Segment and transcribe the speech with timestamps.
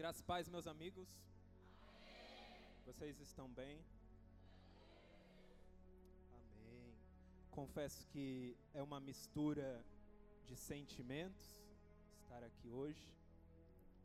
[0.00, 1.06] Graças paz, meus amigos.
[1.86, 2.62] Amém.
[2.86, 3.84] Vocês estão bem?
[6.32, 6.94] Amém.
[7.50, 9.84] Confesso que é uma mistura
[10.46, 11.62] de sentimentos
[12.22, 13.12] estar aqui hoje,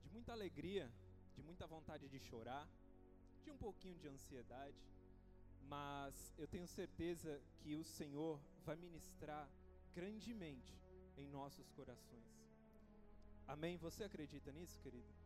[0.04, 0.92] de muita alegria,
[1.34, 2.68] de muita vontade de chorar,
[3.42, 4.84] de um pouquinho de ansiedade,
[5.62, 9.50] mas eu tenho certeza que o Senhor vai ministrar
[9.94, 10.78] grandemente
[11.16, 12.44] em nossos corações.
[13.48, 13.78] Amém?
[13.78, 15.25] Você acredita nisso, querido?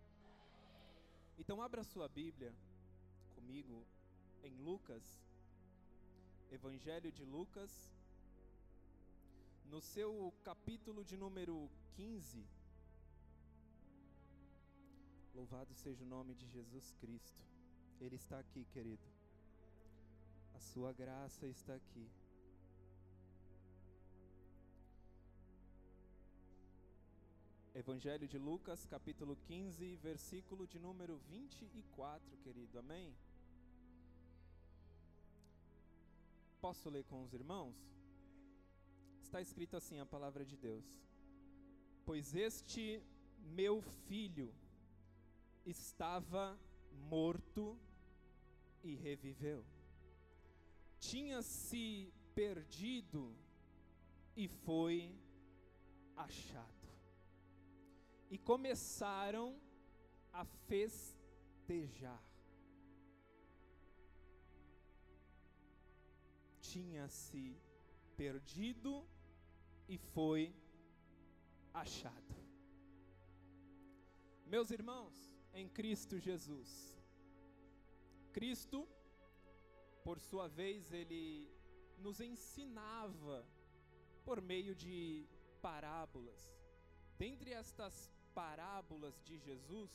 [1.41, 2.53] Então abra sua Bíblia
[3.33, 3.87] comigo
[4.43, 5.03] em Lucas,
[6.51, 7.71] Evangelho de Lucas,
[9.63, 12.45] no seu capítulo de número 15.
[15.33, 17.41] Louvado seja o nome de Jesus Cristo.
[18.01, 19.07] Ele está aqui, querido.
[20.55, 22.05] A sua graça está aqui.
[27.79, 32.77] Evangelho de Lucas, capítulo 15, versículo de número 24, querido.
[32.77, 33.15] Amém?
[36.59, 37.77] Posso ler com os irmãos?
[39.21, 40.83] Está escrito assim a palavra de Deus:
[42.05, 43.01] Pois este
[43.37, 44.53] meu filho
[45.65, 46.59] estava
[47.09, 47.79] morto
[48.83, 49.65] e reviveu.
[50.99, 53.33] Tinha se perdido
[54.35, 55.15] e foi
[56.17, 56.78] achado
[58.29, 59.59] e começaram
[60.31, 62.23] a festejar.
[66.61, 67.57] Tinha-se
[68.15, 69.07] perdido
[69.87, 70.53] e foi
[71.73, 72.35] achado.
[74.45, 75.15] Meus irmãos,
[75.53, 76.95] em Cristo Jesus,
[78.31, 78.87] Cristo,
[80.03, 81.51] por sua vez, ele
[81.97, 83.45] nos ensinava
[84.23, 85.27] por meio de
[85.61, 86.55] parábolas.
[87.17, 89.91] Dentre estas parábolas de Jesus,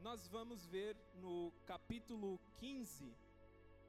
[0.00, 3.14] nós vamos ver no capítulo 15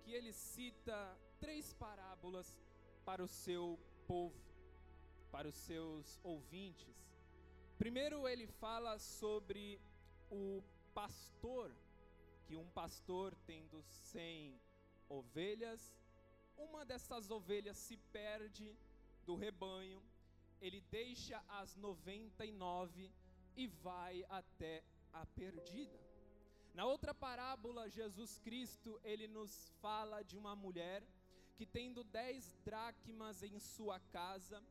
[0.04, 2.60] que ele cita três parábolas
[3.06, 4.38] para o seu povo,
[5.32, 6.98] para os seus ouvintes.
[7.78, 9.80] Primeiro, ele fala sobre
[10.30, 10.62] o
[10.94, 11.72] pastor,
[12.44, 14.60] que um pastor tendo cem
[15.08, 15.96] ovelhas,
[16.58, 18.78] uma dessas ovelhas se perde
[19.26, 20.04] do rebanho,
[20.60, 23.10] ele deixa as 99
[23.60, 24.82] e vai até
[25.12, 26.00] a perdida.
[26.74, 31.04] Na outra parábola, Jesus Cristo, ele nos fala de uma mulher
[31.58, 34.64] que tendo dez dracmas em sua casa,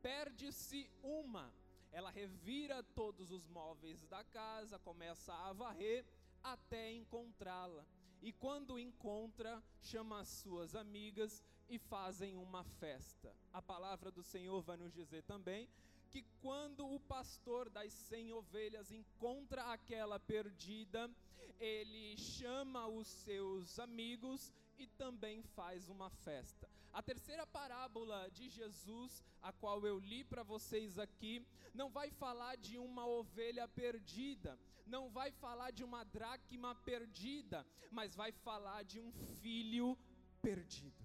[0.00, 1.52] perde-se uma.
[1.90, 6.06] Ela revira todos os móveis da casa, começa a varrer
[6.40, 7.84] até encontrá-la.
[8.22, 13.34] E quando encontra, chama as suas amigas e fazem uma festa.
[13.52, 15.68] A palavra do Senhor vai nos dizer também
[16.10, 21.10] que quando o pastor das cem ovelhas encontra aquela perdida,
[21.58, 26.68] ele chama os seus amigos e também faz uma festa.
[26.92, 32.56] A terceira parábola de Jesus, a qual eu li para vocês aqui, não vai falar
[32.56, 38.98] de uma ovelha perdida, não vai falar de uma dracma perdida, mas vai falar de
[38.98, 39.12] um
[39.42, 39.98] filho
[40.40, 41.04] perdido.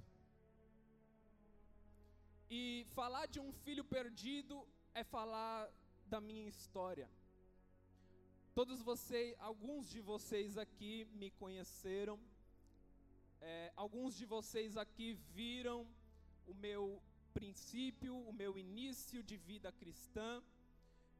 [2.50, 5.69] E falar de um filho perdido é falar
[6.06, 7.09] da minha história.
[8.53, 12.19] Todos vocês, alguns de vocês aqui me conheceram,
[13.40, 15.88] é, alguns de vocês aqui viram
[16.46, 17.02] o meu
[17.34, 20.44] princípio, o meu início de vida cristã,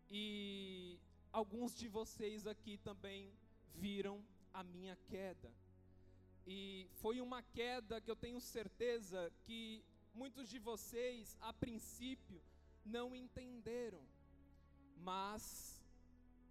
[0.09, 1.00] e
[1.32, 3.32] alguns de vocês aqui também
[3.74, 4.22] viram
[4.53, 5.52] a minha queda.
[6.46, 12.42] E foi uma queda que eu tenho certeza que muitos de vocês, a princípio,
[12.86, 14.02] não entenderam,
[14.97, 15.81] mas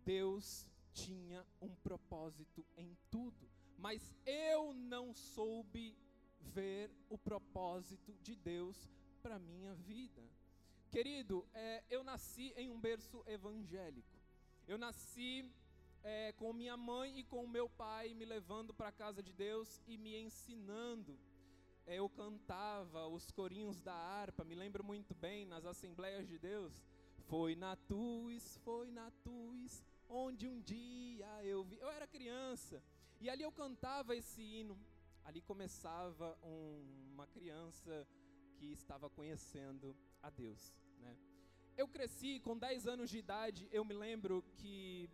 [0.04, 3.48] Deus tinha um propósito em tudo,
[3.78, 5.96] mas eu não soube
[6.40, 8.90] ver o propósito de Deus
[9.22, 10.22] para minha vida.
[10.90, 14.18] Querido, é, eu nasci em um berço evangélico.
[14.66, 15.48] Eu nasci
[16.02, 19.80] é, com minha mãe e com meu pai me levando para a casa de Deus
[19.86, 21.18] e me ensinando
[21.86, 26.84] eu cantava os corinhos da harpa, me lembro muito bem, nas Assembleias de Deus.
[27.28, 31.78] Foi na Tuis, foi na Tuis, onde um dia eu vi.
[31.78, 32.82] Eu era criança,
[33.20, 34.78] e ali eu cantava esse hino.
[35.24, 38.06] Ali começava um, uma criança
[38.56, 41.16] que estava conhecendo a Deus, né?
[41.76, 45.08] Eu cresci com 10 anos de idade, eu me lembro que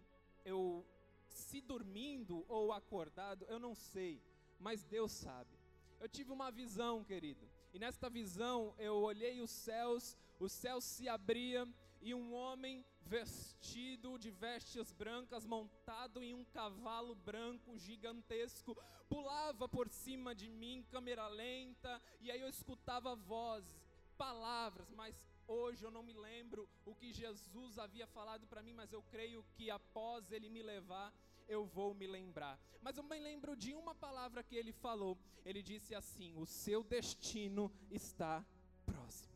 [0.44, 0.84] eu,
[1.28, 4.22] se dormindo ou acordado, eu não sei,
[4.58, 5.55] mas Deus sabe
[6.00, 7.48] eu tive uma visão, querido.
[7.72, 14.18] E nesta visão eu olhei os céus, os céus se abriam e um homem vestido
[14.18, 18.76] de vestes brancas, montado em um cavalo branco gigantesco,
[19.08, 23.80] pulava por cima de mim, câmera lenta, e aí eu escutava vozes,
[24.16, 28.92] palavras, mas hoje eu não me lembro o que Jesus havia falado para mim, mas
[28.92, 31.12] eu creio que após ele me levar,
[31.48, 32.58] eu vou me lembrar.
[32.80, 35.18] Mas eu me lembro de uma palavra que ele falou.
[35.44, 38.44] Ele disse assim: O seu destino está
[38.84, 39.34] próximo.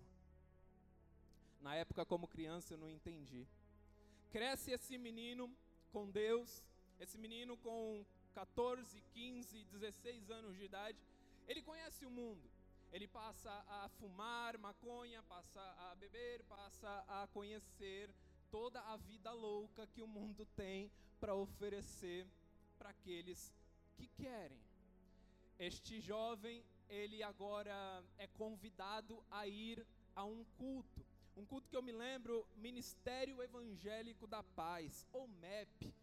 [1.60, 3.46] Na época, como criança, eu não entendi.
[4.30, 5.54] Cresce esse menino
[5.92, 6.64] com Deus,
[6.98, 8.04] esse menino com
[8.34, 10.98] 14, 15, 16 anos de idade,
[11.48, 12.48] ele conhece o mundo.
[12.92, 18.10] Ele passa a fumar maconha, passa a beber, passa a conhecer
[18.50, 20.90] toda a vida louca que o mundo tem
[21.20, 22.26] para oferecer
[22.78, 23.52] para aqueles
[23.94, 24.58] que querem.
[25.58, 29.86] Este jovem, ele agora é convidado a ir
[30.16, 31.04] a um culto.
[31.36, 35.94] Um culto que eu me lembro, Ministério Evangélico da Paz, ou MEP.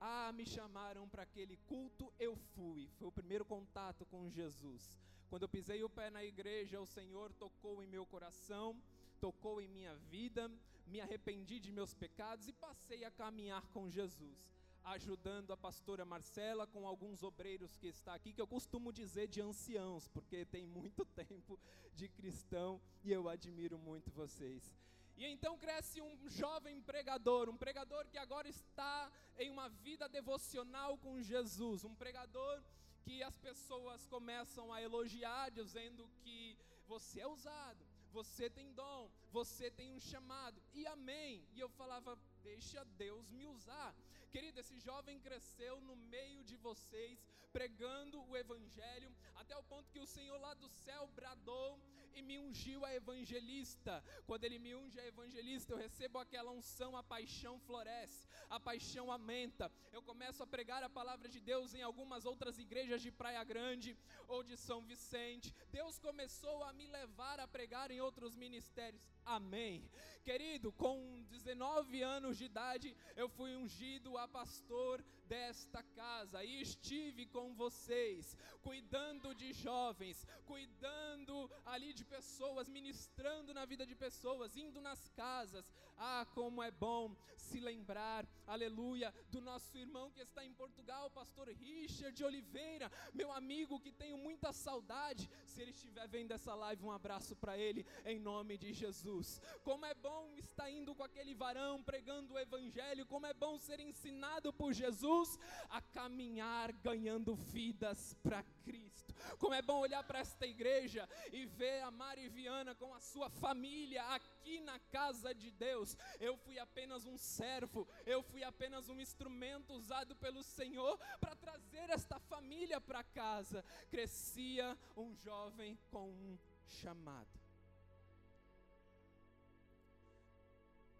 [0.00, 2.88] Ah, me chamaram para aquele culto, eu fui.
[2.96, 4.96] Foi o primeiro contato com Jesus.
[5.28, 8.80] Quando eu pisei o pé na igreja, o Senhor tocou em meu coração,
[9.20, 10.50] tocou em minha vida,
[10.86, 16.66] me arrependi de meus pecados e passei a caminhar com Jesus ajudando a pastora Marcela
[16.66, 21.04] com alguns obreiros que está aqui, que eu costumo dizer de anciãos, porque tem muito
[21.14, 21.58] tempo
[21.94, 24.74] de cristão e eu admiro muito vocês.
[25.16, 30.96] E então cresce um jovem pregador, um pregador que agora está em uma vida devocional
[30.96, 32.62] com Jesus, um pregador
[33.02, 36.56] que as pessoas começam a elogiar, dizendo que
[36.86, 41.44] você é usado, você tem dom, você tem um chamado, e amém.
[41.54, 43.94] E eu falava, deixa Deus me usar.
[44.30, 47.18] Querido, esse jovem cresceu no meio de vocês,
[47.52, 51.78] pregando o Evangelho, até o ponto que o Senhor lá do céu bradou
[52.14, 54.02] e me ungiu a evangelista.
[54.26, 59.10] Quando ele me unge a evangelista, eu recebo aquela unção, a paixão floresce, a paixão
[59.10, 59.70] aumenta.
[59.92, 63.96] Eu começo a pregar a palavra de Deus em algumas outras igrejas de Praia Grande
[64.28, 65.54] ou de São Vicente.
[65.70, 69.02] Deus começou a me levar a pregar em outros ministérios.
[69.24, 69.88] Amém.
[70.24, 77.24] Querido, com 19 anos de idade, eu fui ungido a pastor desta casa e estive
[77.34, 78.36] com vocês,
[78.66, 85.72] cuidando de jovens, cuidando ali de pessoas, ministrando na vida de pessoas, indo nas casas.
[86.02, 91.48] Ah, como é bom se lembrar, aleluia, do nosso irmão que está em Portugal, pastor
[91.48, 95.28] Richard Oliveira, meu amigo que tenho muita saudade.
[95.44, 99.42] Se ele estiver vendo essa live, um abraço para ele em nome de Jesus.
[99.62, 103.78] Como é bom estar indo com aquele varão pregando o evangelho, como é bom ser
[103.78, 105.38] ensinado por Jesus
[105.68, 109.14] a caminhar ganhando vidas para Cristo.
[109.38, 113.28] Como é bom olhar para esta igreja e ver a Mari Viana com a sua
[113.28, 115.89] família aqui na casa de Deus.
[116.18, 121.90] Eu fui apenas um servo, eu fui apenas um instrumento usado pelo Senhor para trazer
[121.90, 123.64] esta família para casa.
[123.90, 127.40] Crescia um jovem com um chamado.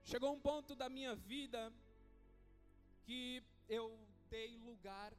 [0.02, 1.72] Chegou um ponto da minha vida
[3.04, 3.96] que eu
[4.28, 5.12] dei lugar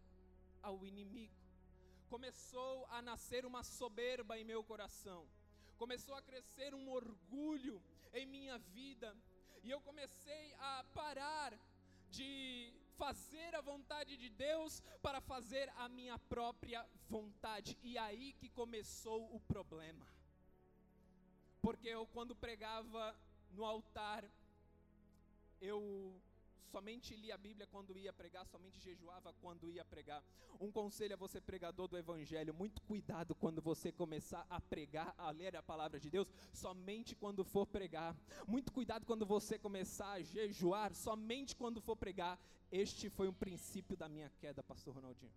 [0.61, 1.33] ao inimigo.
[2.09, 5.25] Começou a nascer uma soberba em meu coração.
[5.77, 7.81] Começou a crescer um orgulho
[8.13, 9.15] em minha vida.
[9.63, 11.53] E eu comecei a parar
[12.09, 17.77] de fazer a vontade de Deus para fazer a minha própria vontade.
[17.81, 20.05] E aí que começou o problema.
[21.61, 23.15] Porque eu, quando pregava
[23.51, 24.23] no altar,
[25.59, 26.19] eu
[26.69, 30.23] somente lia a Bíblia quando ia pregar, somente jejuava quando ia pregar.
[30.59, 35.29] Um conselho a você, pregador do Evangelho: muito cuidado quando você começar a pregar, a
[35.31, 38.15] ler a palavra de Deus, somente quando for pregar.
[38.47, 42.39] Muito cuidado quando você começar a jejuar, somente quando for pregar.
[42.71, 45.33] Este foi um princípio da minha queda, Pastor Ronaldinho.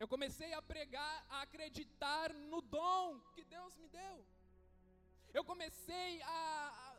[0.00, 4.24] Eu comecei a pregar, a acreditar no dom que Deus me deu.
[5.32, 6.89] Eu comecei a,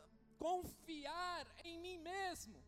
[0.42, 2.60] confiar em mim mesmo.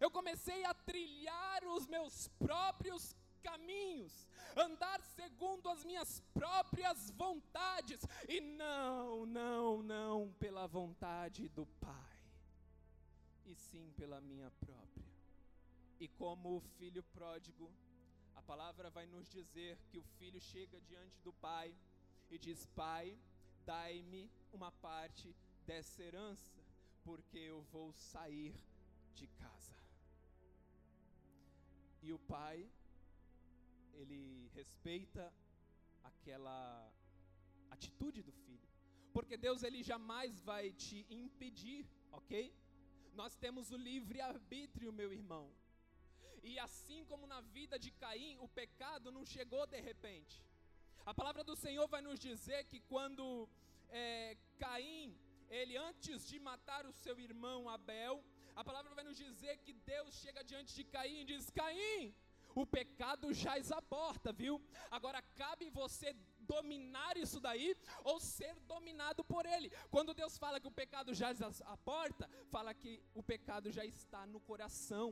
[0.00, 8.40] Eu comecei a trilhar os meus próprios caminhos, andar segundo as minhas próprias vontades e
[8.40, 12.18] não, não, não pela vontade do Pai,
[13.44, 15.10] e sim pela minha própria.
[15.98, 17.70] E como o filho pródigo,
[18.34, 21.74] a palavra vai nos dizer que o filho chega diante do pai
[22.30, 23.18] e diz: Pai,
[23.66, 25.36] dai-me uma parte
[25.66, 26.59] dessa herança
[27.04, 28.54] porque eu vou sair
[29.14, 29.76] de casa.
[32.02, 32.58] E o pai,
[33.94, 35.32] ele respeita
[36.02, 36.90] aquela
[37.70, 38.68] atitude do filho,
[39.12, 42.54] Porque Deus ele jamais vai te impedir, ok?
[43.14, 45.50] Nós temos o livre arbítrio, meu irmão.
[46.42, 50.36] E assim como na vida de Caim, o pecado não chegou de repente.
[51.04, 53.48] A palavra do Senhor vai nos dizer que quando
[53.88, 55.18] é, Caim,
[55.58, 60.14] ele antes de matar o seu irmão Abel, a palavra vai nos dizer que Deus
[60.22, 62.14] chega diante de Caim e diz: Caim,
[62.54, 64.60] o pecado já aborta, viu?
[64.90, 69.70] Agora cabe você dominar isso daí ou ser dominado por ele.
[69.90, 71.30] Quando Deus fala que o pecado já
[71.64, 75.08] a porta, fala que o pecado já está no coração.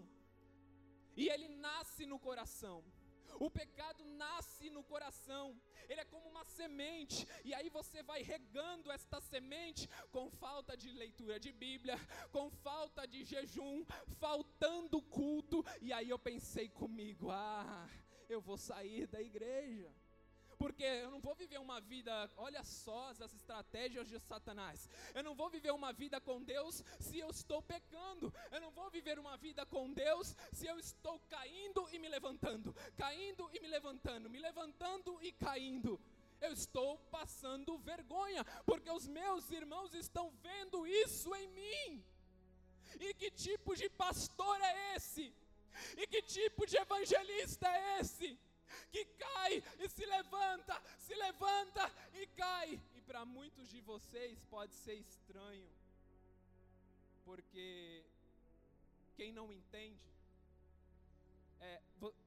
[1.17, 2.85] E ele nasce no coração.
[3.41, 8.91] O pecado nasce no coração, ele é como uma semente, e aí você vai regando
[8.91, 11.97] esta semente com falta de leitura de Bíblia,
[12.33, 13.85] com falta de jejum,
[14.19, 17.89] faltando culto, e aí eu pensei comigo: ah,
[18.29, 19.93] eu vou sair da igreja
[20.59, 24.89] porque eu não vou viver uma vida, olha só as estratégias de Satanás.
[25.15, 28.33] Eu não vou viver uma vida com Deus se eu estou pecando.
[28.51, 32.75] Eu não vou viver uma vida com Deus se eu estou caindo e me levantando,
[32.97, 36.01] caindo e me levantando, me levantando e caindo.
[36.41, 42.05] Eu estou passando vergonha, porque os meus irmãos estão vendo isso em mim.
[43.01, 45.35] E que tipo de pastor é esse?
[45.97, 48.39] E que tipo de evangelista é esse?
[48.91, 52.81] Que cai e se levanta, se levanta e cai.
[52.95, 55.69] E para muitos de vocês pode ser estranho,
[57.25, 58.05] porque
[59.17, 60.09] quem não entende,
[61.61, 61.81] é,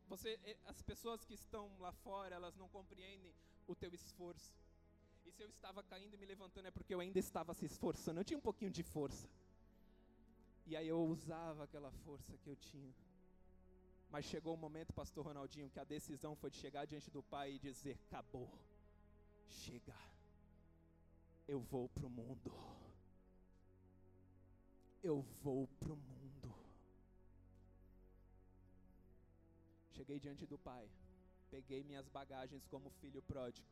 [0.08, 3.34] você, é, as pessoas que estão lá fora, elas não compreendem
[3.68, 4.54] o teu esforço.
[5.26, 8.20] E se eu estava caindo e me levantando é porque eu ainda estava se esforçando.
[8.20, 9.30] Eu tinha um pouquinho de força.
[10.66, 12.94] E aí eu usava aquela força que eu tinha.
[14.12, 17.54] Mas chegou o momento, pastor Ronaldinho, que a decisão foi de chegar diante do pai
[17.54, 18.50] e dizer: acabou,
[19.48, 19.96] chega,
[21.48, 22.52] eu vou para o mundo.
[25.02, 26.54] Eu vou para o mundo.
[29.92, 30.90] Cheguei diante do pai,
[31.50, 33.68] peguei minhas bagagens como filho pródigo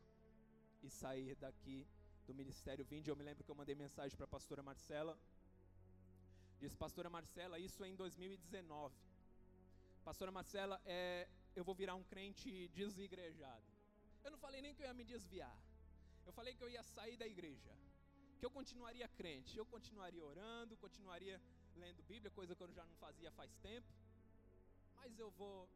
[0.82, 1.86] e saí daqui
[2.26, 3.10] do ministério Vinde.
[3.10, 5.18] Eu me lembro que eu mandei mensagem para a pastora Marcela.
[6.58, 9.09] Disse, pastora Marcela, isso é em 2019.
[10.04, 13.64] Pastora Marcela, é, eu vou virar um crente desigrejado.
[14.24, 15.56] Eu não falei nem que eu ia me desviar.
[16.26, 17.70] Eu falei que eu ia sair da igreja.
[18.38, 19.56] Que eu continuaria crente.
[19.56, 21.40] Eu continuaria orando, continuaria
[21.76, 23.88] lendo Bíblia, coisa que eu já não fazia faz tempo.
[24.96, 25.68] Mas eu vou.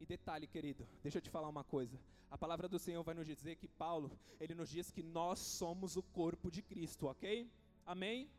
[0.00, 1.98] E detalhe, querido, deixa eu te falar uma coisa.
[2.30, 5.96] A palavra do Senhor vai nos dizer que Paulo, ele nos diz que nós somos
[5.96, 7.50] o corpo de Cristo, ok?
[7.84, 8.30] Amém?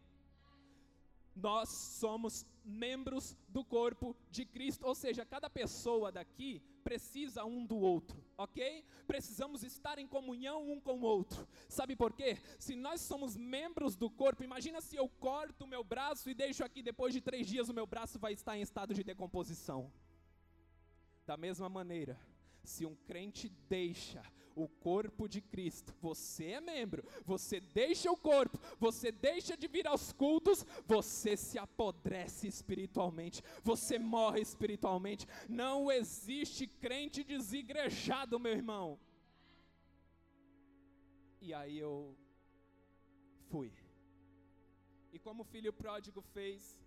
[1.35, 7.77] Nós somos membros do corpo de Cristo, ou seja, cada pessoa daqui precisa um do
[7.77, 8.83] outro, ok?
[9.07, 11.47] Precisamos estar em comunhão um com o outro.
[11.67, 12.37] Sabe por quê?
[12.59, 16.63] Se nós somos membros do corpo, imagina se eu corto o meu braço e deixo
[16.63, 19.91] aqui depois de três dias o meu braço vai estar em estado de decomposição.
[21.25, 22.19] Da mesma maneira,
[22.63, 24.21] se um crente deixa
[24.55, 29.87] o corpo de Cristo, você é membro, você deixa o corpo, você deixa de vir
[29.87, 35.27] aos cultos, você se apodrece espiritualmente, você morre espiritualmente.
[35.47, 38.99] Não existe crente desigrejado, meu irmão.
[41.41, 42.15] E aí eu
[43.49, 43.73] fui.
[45.11, 46.79] E como o filho pródigo fez,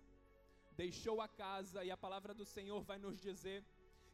[0.71, 3.63] deixou a casa, e a palavra do Senhor vai nos dizer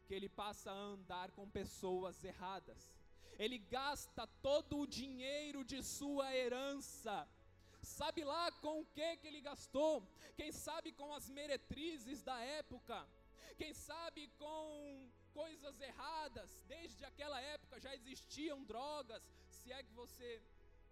[0.06, 3.01] que ele passa a andar com pessoas erradas
[3.38, 7.28] ele gasta todo o dinheiro de sua herança.
[7.82, 10.06] Sabe lá com o que que ele gastou?
[10.36, 13.06] Quem sabe com as meretrizes da época?
[13.56, 16.50] Quem sabe com coisas erradas?
[16.68, 20.42] Desde aquela época já existiam drogas, se é que você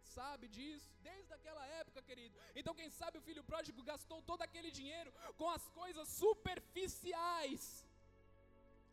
[0.03, 2.37] sabe disso, desde aquela época, querido.
[2.55, 7.87] Então, quem sabe o filho pródigo gastou todo aquele dinheiro com as coisas superficiais,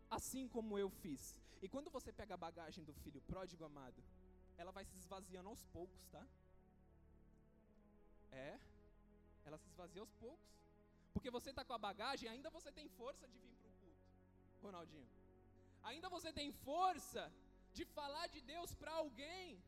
[0.10, 1.24] assim como eu fiz.
[1.62, 4.04] E quando você pega a bagagem do filho pródigo amado,
[4.58, 6.26] ela vai se esvaziando aos poucos, tá?
[8.32, 8.60] É,
[9.46, 10.48] ela se esvazia aos poucos.
[11.14, 14.04] Porque você está com a bagagem, ainda você tem força de vir para o culto,
[14.62, 15.10] Ronaldinho.
[15.84, 17.32] Ainda você tem força
[17.74, 19.62] de falar de Deus para alguém.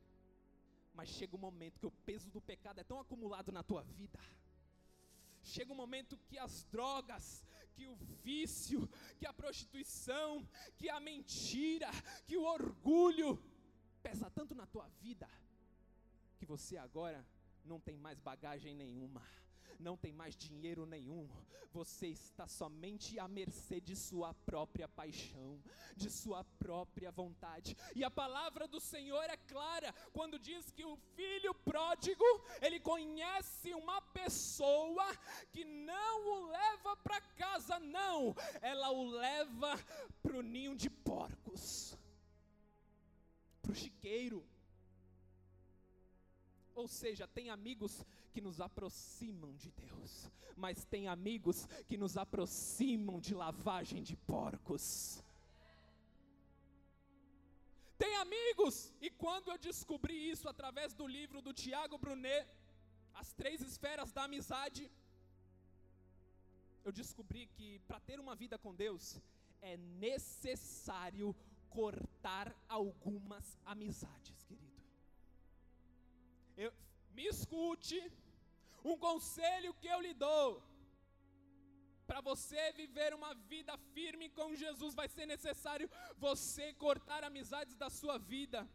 [0.94, 4.20] Mas chega um momento que o peso do pecado é tão acumulado na tua vida.
[5.42, 7.46] Chega um momento que as drogas,
[7.80, 7.96] que o
[8.26, 10.46] vício, que a prostituição,
[10.78, 11.90] que a mentira,
[12.28, 13.42] que o orgulho
[14.04, 15.30] pesa tanto na tua vida
[16.38, 17.26] que você agora
[17.64, 19.24] não tem mais bagagem nenhuma.
[19.80, 21.28] Não tem mais dinheiro nenhum,
[21.72, 25.62] você está somente à mercê de sua própria paixão,
[25.96, 27.78] de sua própria vontade.
[27.96, 32.26] E a palavra do Senhor é clara quando diz que o filho pródigo,
[32.62, 35.06] ele conhece uma pessoa
[35.52, 39.78] que não o leva para casa, não, ela o leva
[40.22, 41.98] para o ninho de porcos,
[43.62, 44.46] para o chiqueiro.
[46.82, 47.94] Ou seja, tem amigos
[48.34, 50.12] que nos aproximam de Deus,
[50.56, 51.58] mas tem amigos
[51.90, 55.22] que nos aproximam de lavagem de porcos.
[57.98, 62.48] Tem amigos, e quando eu descobri isso através do livro do Tiago Brunet,
[63.14, 64.90] As Três Esferas da Amizade,
[66.86, 69.22] eu descobri que para ter uma vida com Deus
[69.62, 69.76] é
[70.08, 71.36] necessário
[71.70, 74.69] cortar algumas amizades, querido.
[76.64, 76.72] Eu,
[77.16, 78.00] me escute,
[78.84, 80.48] um conselho que eu lhe dou.
[82.10, 87.90] Para você viver uma vida firme com Jesus, vai ser necessário você cortar amizades da
[87.90, 88.68] sua vida.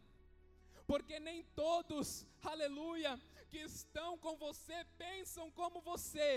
[0.87, 3.11] Porque nem todos, aleluia,
[3.51, 6.27] que estão com você pensam como você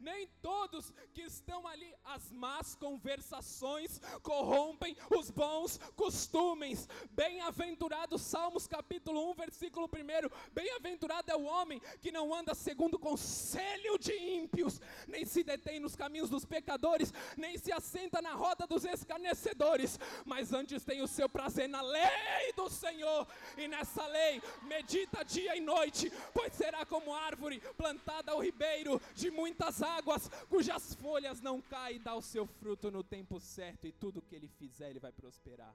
[0.00, 6.88] nem todos que estão ali, as más conversações corrompem os bons costumes.
[7.10, 10.52] Bem-aventurado, Salmos capítulo 1, versículo 1.
[10.52, 15.78] Bem-aventurado é o homem que não anda segundo o conselho de ímpios, nem se detém
[15.80, 21.08] nos caminhos dos pecadores, nem se assenta na roda dos escarnecedores, mas antes tem o
[21.08, 26.84] seu prazer na lei do Senhor, e nessa lei medita dia e noite, pois será
[26.84, 32.46] como árvore plantada ao ribeiro de muitas águas, cujas folhas não caem, dá o seu
[32.46, 35.74] fruto no tempo certo, e tudo que ele fizer, ele vai prosperar.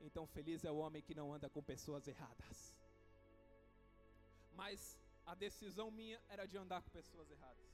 [0.00, 2.58] Então, feliz é o homem que não anda com pessoas erradas.
[4.54, 7.70] Mas a decisão minha era de andar com pessoas erradas.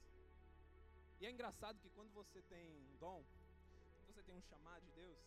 [1.21, 3.23] E é engraçado que quando você tem um dom,
[4.07, 5.19] você tem um chamado de Deus,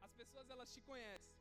[0.00, 1.34] as pessoas elas te conhecem.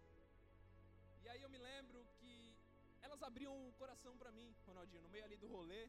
[1.24, 2.56] E aí eu me lembro que
[3.02, 5.88] elas abriam o coração para mim, Ronaldinho, no meio ali do rolê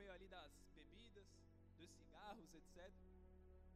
[0.00, 1.28] meio ali das bebidas,
[1.78, 2.92] dos cigarros, etc.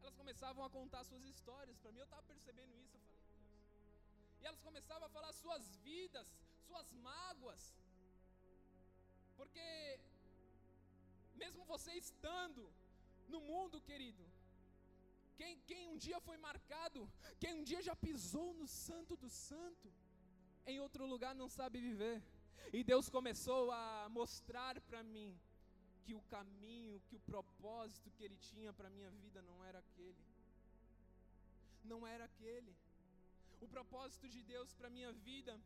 [0.01, 1.99] Elas começavam a contar suas histórias para mim.
[1.99, 2.95] Eu estava percebendo isso.
[2.97, 4.01] Eu falei, Deus.
[4.41, 6.27] E elas começavam a falar suas vidas,
[6.67, 7.63] suas mágoas.
[9.39, 9.67] Porque,
[11.35, 12.63] mesmo você estando
[13.33, 14.23] no mundo, querido,
[15.37, 16.99] quem, quem um dia foi marcado,
[17.39, 19.87] quem um dia já pisou no santo do santo,
[20.65, 22.17] em outro lugar não sabe viver.
[22.71, 25.29] E Deus começou a mostrar para mim
[26.03, 29.79] que o caminho, que o propósito que Ele tinha para a minha vida não era
[29.79, 30.23] aquele.
[31.83, 32.75] Não era aquele.
[33.59, 35.59] O propósito de Deus para a minha vida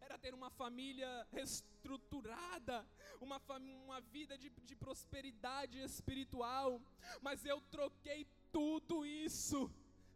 [0.00, 2.86] era ter uma família reestruturada,
[3.20, 3.40] uma,
[3.84, 6.80] uma vida de, de prosperidade espiritual,
[7.22, 9.70] mas eu troquei tudo isso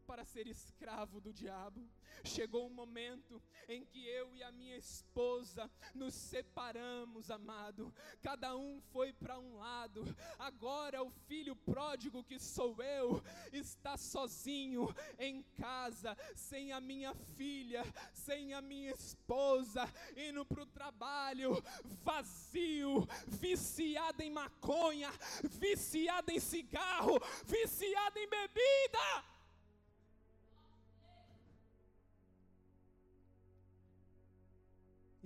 [0.08, 1.86] para ser escravo do diabo.
[2.24, 7.94] Chegou um momento em que eu e a minha esposa nos separamos, amado.
[8.22, 10.02] Cada um foi para um lado.
[10.38, 17.84] Agora o filho pródigo que sou eu está sozinho em casa, sem a minha filha,
[18.14, 21.62] sem a minha esposa, indo para o trabalho,
[22.02, 25.10] vazio, viciado em maconha,
[25.44, 29.37] viciado em cigarro, viciado em bebida.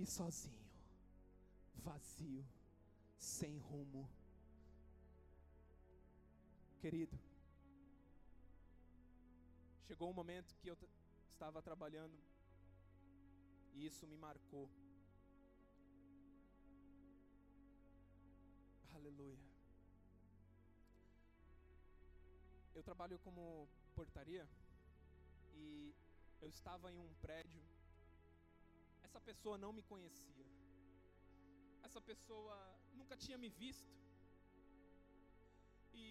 [0.03, 0.67] E sozinho,
[1.75, 2.45] vazio,
[3.17, 4.09] sem rumo.
[6.81, 7.17] Querido,
[9.87, 10.77] chegou um momento que eu
[11.29, 12.17] estava trabalhando
[13.73, 14.69] e isso me marcou.
[18.93, 19.39] Aleluia.
[22.75, 24.45] Eu trabalho como portaria
[25.53, 25.95] e
[26.41, 27.63] eu estava em um prédio
[29.13, 30.45] essa pessoa não me conhecia.
[31.87, 32.55] Essa pessoa
[32.99, 33.91] nunca tinha me visto.
[35.93, 36.03] E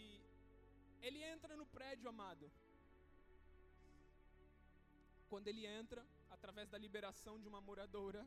[1.06, 2.46] ele entra no prédio, amado.
[5.30, 8.22] Quando ele entra, através da liberação de uma moradora,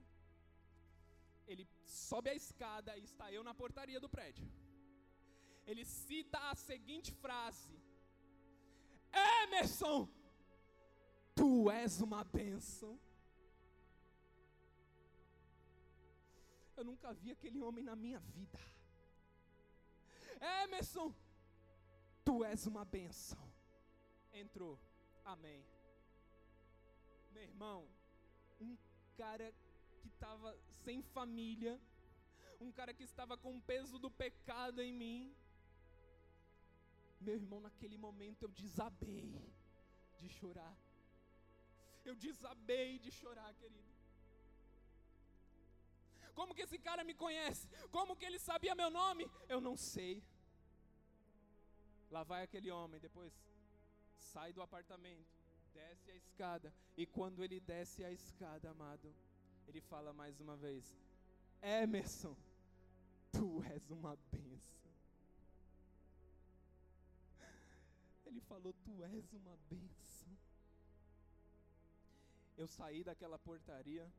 [1.48, 4.46] ele sobe a escada e está eu na portaria do prédio.
[5.66, 7.74] Ele cita a seguinte frase:
[9.42, 10.00] Emerson,
[11.34, 12.94] tu és uma bênção.
[16.78, 18.60] Eu nunca vi aquele homem na minha vida.
[20.64, 21.14] Emerson,
[22.24, 23.52] tu és uma benção.
[24.34, 24.78] Entrou.
[25.24, 25.66] Amém.
[27.32, 27.88] Meu irmão,
[28.60, 28.78] um
[29.16, 29.54] cara
[30.02, 31.80] que estava sem família,
[32.60, 35.36] um cara que estava com o peso do pecado em mim.
[37.20, 39.34] Meu irmão, naquele momento eu desabei
[40.20, 40.76] de chorar.
[42.04, 43.95] Eu desabei de chorar, querido.
[46.36, 47.68] Como que esse cara me conhece?
[47.92, 49.30] Como que ele sabia meu nome?
[49.48, 50.22] Eu não sei.
[52.12, 53.34] Lá vai aquele homem, depois
[54.20, 55.34] sai do apartamento,
[55.74, 59.14] desce a escada, e quando ele desce a escada, amado,
[59.68, 60.96] ele fala mais uma vez:
[61.62, 62.36] Emerson,
[63.32, 64.92] tu és uma benção.
[68.26, 70.38] Ele falou: Tu és uma benção.
[72.58, 74.12] Eu saí daquela portaria,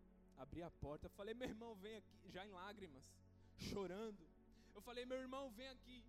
[0.45, 3.07] abri a porta, falei: Meu irmão, vem aqui, já em lágrimas,
[3.69, 4.23] chorando.
[4.75, 6.05] Eu falei: Meu irmão, vem aqui.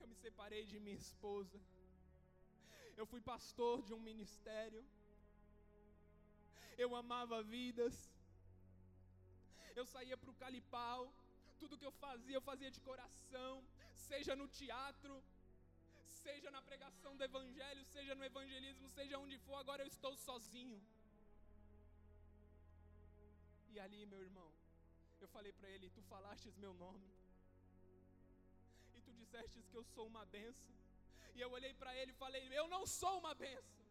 [0.00, 1.60] Eu me separei de minha esposa.
[2.96, 4.82] Eu fui pastor de um ministério.
[6.78, 7.94] Eu amava vidas.
[9.74, 11.12] Eu saía para o calipau.
[11.60, 13.52] Tudo que eu fazia, eu fazia de coração.
[14.08, 15.14] Seja no teatro,
[16.22, 20.78] seja na pregação do Evangelho, seja no evangelismo, seja onde for, agora eu estou sozinho.
[23.76, 24.48] E ali, meu irmão,
[25.22, 27.08] eu falei para ele: Tu falastes meu nome,
[28.96, 30.76] e tu dissestes que eu sou uma benção.
[31.34, 33.82] E eu olhei para ele e falei: Eu não sou uma benção.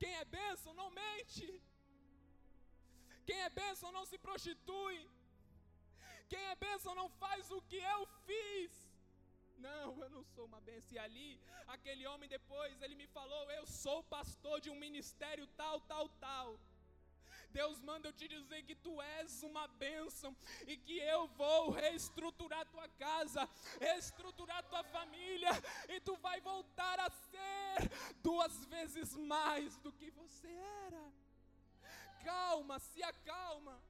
[0.00, 1.46] Quem é benção não mente.
[3.28, 4.98] Quem é benção não se prostitui.
[6.32, 8.72] Quem é benção não faz o que eu fiz.
[9.68, 10.96] Não, eu não sou uma benção.
[10.96, 11.28] E ali,
[11.76, 16.48] aquele homem depois, ele me falou: Eu sou pastor de um ministério tal, tal, tal.
[17.50, 22.66] Deus manda eu te dizer que tu és uma bênção e que eu vou reestruturar
[22.66, 23.48] tua casa,
[23.80, 25.50] reestruturar tua família
[25.88, 27.90] e tu vai voltar a ser
[28.22, 30.48] duas vezes mais do que você
[30.86, 31.12] era.
[32.24, 33.80] Calma, se acalma.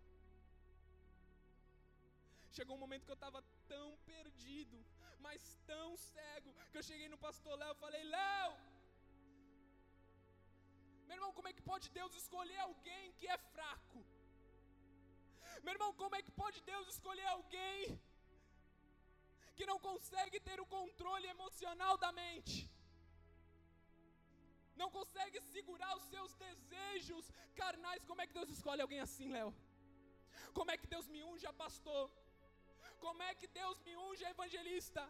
[2.52, 4.84] Chegou um momento que eu estava tão perdido,
[5.20, 8.56] mas tão cego, que eu cheguei no pastor Léo e falei: Léo,
[11.08, 14.00] meu irmão, como é que pode Deus escolher alguém que é fraco?
[15.64, 17.82] Meu irmão, como é que pode Deus escolher alguém
[19.56, 22.56] que não consegue ter o controle emocional da mente?
[24.80, 27.24] Não consegue segurar os seus desejos
[27.60, 28.04] carnais.
[28.10, 29.52] Como é que Deus escolhe alguém assim, Léo?
[30.58, 32.04] Como é que Deus me unge a pastor?
[33.04, 35.02] Como é que Deus me unge a evangelista?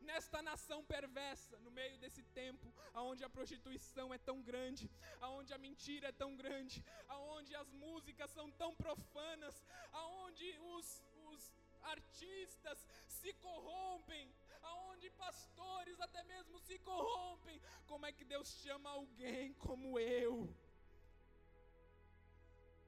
[0.00, 5.58] Nesta nação perversa, no meio desse tempo, aonde a prostituição é tão grande, aonde a
[5.58, 13.32] mentira é tão grande, aonde as músicas são tão profanas, aonde os, os artistas se
[13.34, 14.32] corrompem,
[14.62, 17.60] aonde pastores até mesmo se corrompem.
[17.86, 20.48] Como é que Deus chama alguém como eu?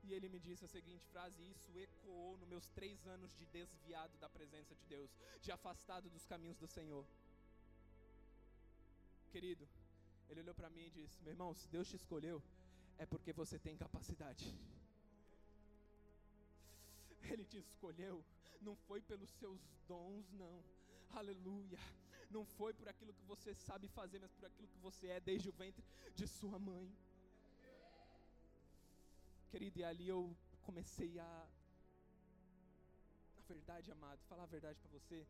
[0.03, 3.47] E ele me disse a seguinte frase, e isso ecoou nos meus três anos de
[3.47, 5.11] desviado da presença de Deus,
[5.43, 7.05] de afastado dos caminhos do Senhor.
[9.31, 9.69] Querido,
[10.29, 12.43] ele olhou para mim e disse: Meu irmão, se Deus te escolheu,
[12.99, 14.45] é porque você tem capacidade.
[17.31, 18.25] Ele te escolheu,
[18.61, 20.63] não foi pelos seus dons, não.
[21.11, 21.79] Aleluia.
[22.31, 25.49] Não foi por aquilo que você sabe fazer, mas por aquilo que você é desde
[25.49, 25.85] o ventre
[26.15, 26.89] de sua mãe.
[29.51, 31.49] Querido, e ali eu comecei a.
[33.37, 35.27] Na verdade, amado, falar a verdade para você.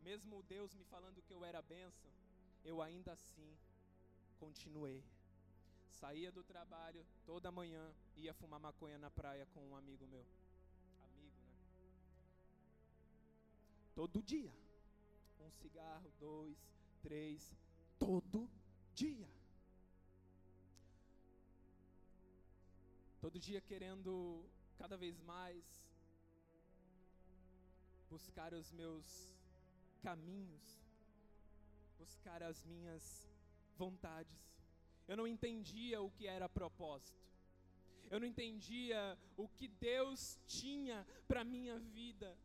[0.00, 2.12] Mesmo Deus me falando que eu era benção,
[2.64, 3.58] eu ainda assim
[4.38, 5.02] continuei.
[5.88, 10.24] Saía do trabalho toda manhã, ia fumar maconha na praia com um amigo meu.
[11.06, 11.54] Amigo, né?
[13.94, 14.52] Todo dia.
[15.40, 16.56] Um cigarro, dois,
[17.02, 17.56] três,
[17.98, 18.48] todo
[18.94, 19.28] dia.
[23.24, 24.44] Todo dia querendo
[24.76, 25.64] cada vez mais
[28.10, 29.32] buscar os meus
[30.02, 30.78] caminhos,
[31.96, 33.26] buscar as minhas
[33.78, 34.38] vontades.
[35.08, 37.18] Eu não entendia o que era propósito.
[38.10, 42.36] Eu não entendia o que Deus tinha para minha vida.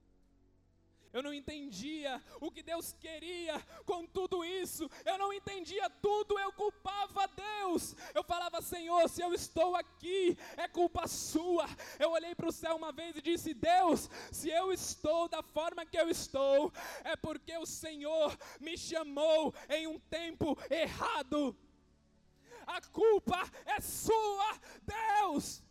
[1.11, 4.89] Eu não entendia o que Deus queria com tudo isso.
[5.03, 7.95] Eu não entendia tudo, eu culpava Deus.
[8.13, 11.65] Eu falava, Senhor, se eu estou aqui, é culpa sua.
[11.97, 15.85] Eu olhei para o céu uma vez e disse: Deus, se eu estou da forma
[15.85, 16.71] que eu estou,
[17.03, 21.57] é porque o Senhor me chamou em um tempo errado.
[22.67, 25.63] A culpa é sua, Deus.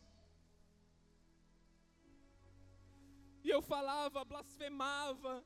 [3.45, 5.45] E eu falava, blasfemava.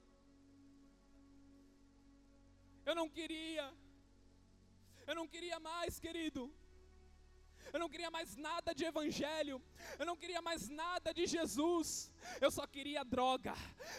[2.85, 3.73] Eu não queria.
[5.07, 6.53] Eu não queria mais, querido.
[7.73, 9.63] Eu não queria mais nada de evangelho.
[9.99, 12.11] Eu não queria mais nada de Jesus.
[12.41, 13.55] Eu só queria droga.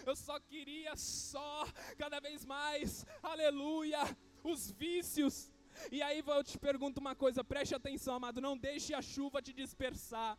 [0.06, 1.66] Eu só queria só
[1.98, 3.06] cada vez mais.
[3.22, 4.02] Aleluia.
[4.44, 5.52] Os vícios.
[5.92, 9.52] E aí eu te pergunto uma coisa, preste atenção, amado, não deixe a chuva te
[9.52, 10.38] dispersar.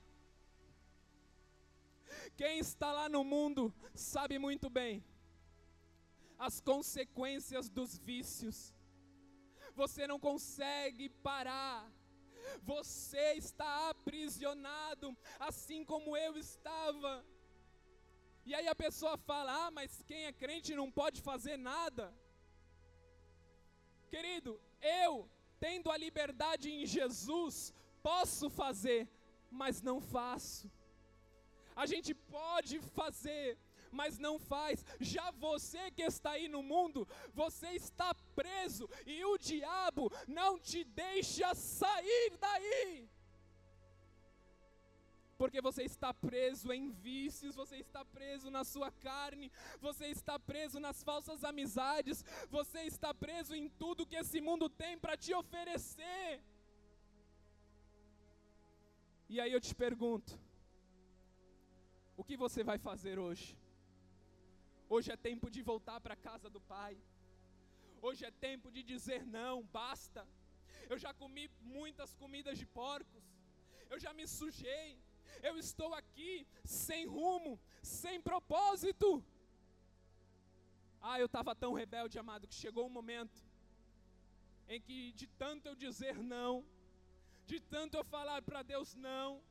[2.37, 5.05] Quem está lá no mundo sabe muito bem
[6.39, 8.75] as consequências dos vícios.
[9.75, 11.91] Você não consegue parar
[12.63, 17.25] você está aprisionado, assim como eu estava.
[18.45, 22.13] E aí a pessoa fala: Ah, mas quem é crente não pode fazer nada.
[24.09, 29.09] Querido, eu, tendo a liberdade em Jesus, posso fazer,
[29.51, 30.71] mas não faço.
[31.75, 33.59] A gente pode fazer,
[33.91, 34.85] mas não faz.
[35.01, 40.85] Já você que está aí no mundo, você está preso e o diabo não te
[40.85, 43.09] deixa sair daí.
[45.37, 50.79] Porque você está preso em vícios, você está preso na sua carne, você está preso
[50.79, 56.41] nas falsas amizades, você está preso em tudo que esse mundo tem para te oferecer.
[59.29, 60.39] E aí eu te pergunto:
[62.17, 63.57] o que você vai fazer hoje?
[64.89, 66.97] Hoje é tempo de voltar para a casa do Pai.
[68.01, 70.27] Hoje é tempo de dizer não, basta.
[70.89, 73.25] Eu já comi muitas comidas de porcos.
[73.91, 74.99] Eu já me sujei.
[75.43, 79.25] Eu estou aqui sem rumo, sem propósito.
[81.01, 83.43] Ah, eu estava tão rebelde, amado, que chegou um momento
[84.69, 86.65] em que, de tanto eu dizer não,
[87.47, 89.43] de tanto eu falar para Deus não,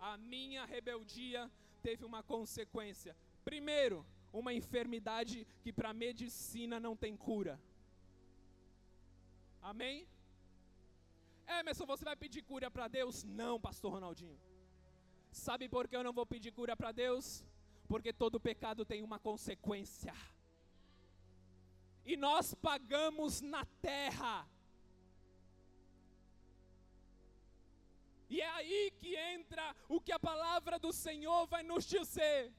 [0.00, 1.50] a minha rebeldia
[1.82, 3.16] teve uma consequência.
[3.44, 7.60] Primeiro, uma enfermidade que para medicina não tem cura.
[9.60, 10.06] Amém?
[11.46, 13.24] Emerson, você vai pedir cura para Deus?
[13.24, 14.38] Não, pastor Ronaldinho.
[15.30, 17.44] Sabe por que eu não vou pedir cura para Deus?
[17.88, 20.14] Porque todo pecado tem uma consequência.
[22.04, 24.48] E nós pagamos na terra.
[28.30, 32.52] E é aí que entra o que a palavra do Senhor vai nos dizer.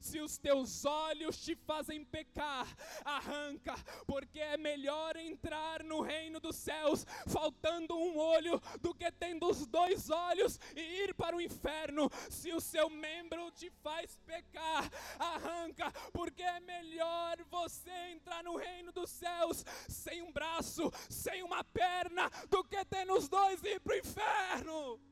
[0.00, 2.66] Se os teus olhos te fazem pecar,
[3.04, 3.74] arranca,
[4.06, 9.66] porque é melhor entrar no reino dos céus faltando um olho do que tendo os
[9.66, 12.10] dois olhos e ir para o inferno.
[12.30, 18.92] Se o seu membro te faz pecar, arranca, porque é melhor você entrar no reino
[18.92, 23.80] dos céus sem um braço, sem uma perna, do que tendo os dois e ir
[23.80, 25.09] para o inferno.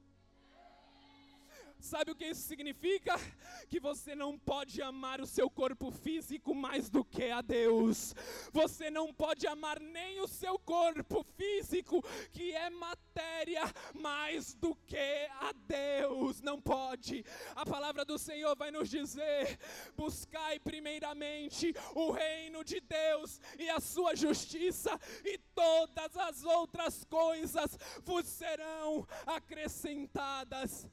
[1.81, 3.15] Sabe o que isso significa?
[3.69, 8.15] Que você não pode amar o seu corpo físico mais do que a Deus.
[8.53, 13.63] Você não pode amar nem o seu corpo físico, que é matéria,
[13.95, 16.41] mais do que a Deus.
[16.41, 17.25] Não pode.
[17.55, 19.59] A palavra do Senhor vai nos dizer:
[19.97, 27.79] buscai primeiramente o reino de Deus e a sua justiça, e todas as outras coisas
[28.03, 30.89] vos serão acrescentadas.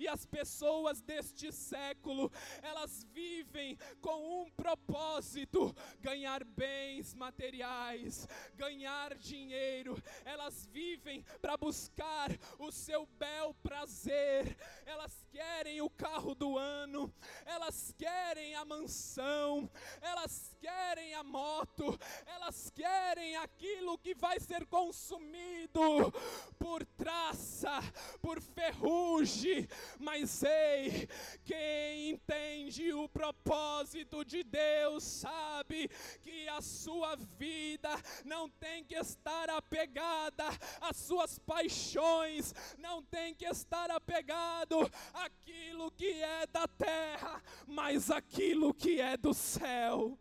[0.00, 2.32] E as pessoas deste século,
[2.62, 10.02] elas vivem com um propósito: ganhar bens materiais, ganhar dinheiro.
[10.24, 14.56] Elas vivem para buscar o seu bel prazer.
[14.86, 17.12] Elas querem o carro do ano,
[17.44, 26.10] elas querem a mansão, elas querem a moto, elas querem aquilo que vai ser consumido
[26.58, 27.80] por traça,
[28.20, 31.08] por ferrugem, mas ei,
[31.44, 35.88] quem entende o propósito de Deus sabe
[36.22, 37.90] que a sua vida
[38.24, 40.44] não tem que estar apegada
[40.80, 48.74] às suas paixões, não tem que estar apegado àquilo que é da terra, mas aquilo
[48.74, 50.18] que é do céu.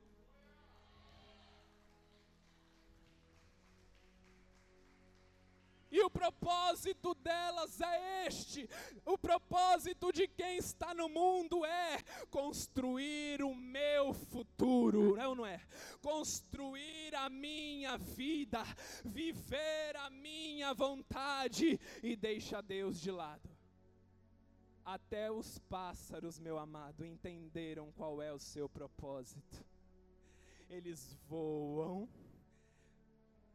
[5.91, 8.69] E o propósito delas é este:
[9.05, 15.45] o propósito de quem está no mundo é construir o meu futuro, é ou não
[15.45, 15.59] é?
[16.01, 18.63] Construir a minha vida,
[19.03, 23.49] viver a minha vontade e deixa Deus de lado.
[24.85, 29.63] Até os pássaros, meu amado, entenderam qual é o seu propósito.
[30.67, 32.07] Eles voam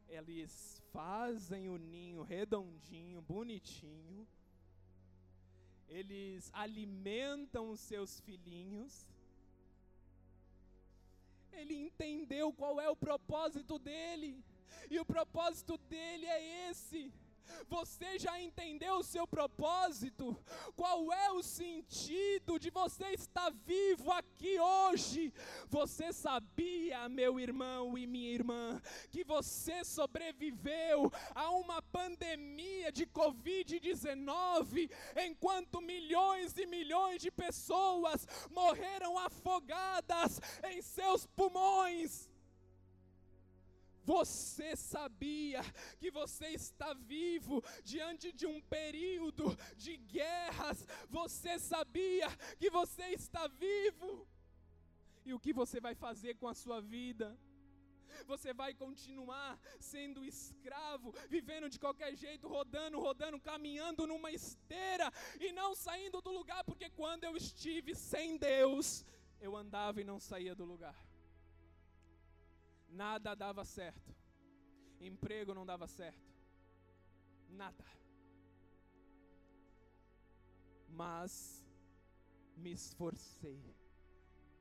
[0.07, 4.25] eles fazem o ninho redondinho, bonitinho.
[5.89, 8.93] Eles alimentam os seus filhinhos.
[11.51, 14.31] Ele entendeu qual é o propósito dele.
[14.89, 17.01] E o propósito dele é esse:
[17.67, 20.37] Você já entendeu o seu propósito?
[20.75, 25.33] Qual é o sentido de você estar vivo aqui hoje?
[25.69, 28.81] Você sabia, meu irmão e minha irmã,
[29.11, 34.89] que você sobreviveu a uma pandemia de Covid-19
[35.25, 42.34] enquanto milhões e milhões de pessoas morreram afogadas em seus pulmões?
[44.05, 45.61] Você sabia
[45.99, 50.85] que você está vivo diante de um período de guerras?
[51.09, 52.27] Você sabia
[52.59, 54.27] que você está vivo?
[55.25, 57.35] E o que você vai fazer com a sua vida?
[58.27, 65.51] Você vai continuar sendo escravo, vivendo de qualquer jeito, rodando, rodando, caminhando numa esteira e
[65.51, 69.03] não saindo do lugar, porque quando eu estive sem Deus,
[69.41, 71.04] eu andava e não saía do lugar
[72.95, 74.15] nada dava certo.
[74.99, 76.33] Emprego não dava certo.
[77.49, 77.85] Nada.
[80.87, 81.65] Mas
[82.55, 83.61] me esforcei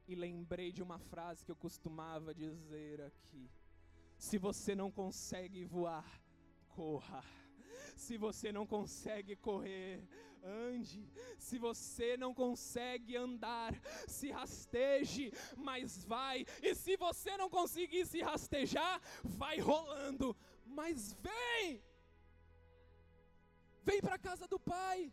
[0.08, 3.48] e lembrei de uma frase que eu costumava dizer aqui:
[4.18, 6.20] se você não consegue voar,
[6.68, 7.22] corra.
[7.96, 10.04] Se você não consegue correr,
[10.44, 11.08] ande.
[11.38, 13.74] Se você não consegue andar,
[14.06, 16.46] se rasteje, mas vai.
[16.62, 21.82] E se você não conseguir se rastejar, vai rolando, mas vem.
[23.82, 25.12] Vem para a casa do Pai.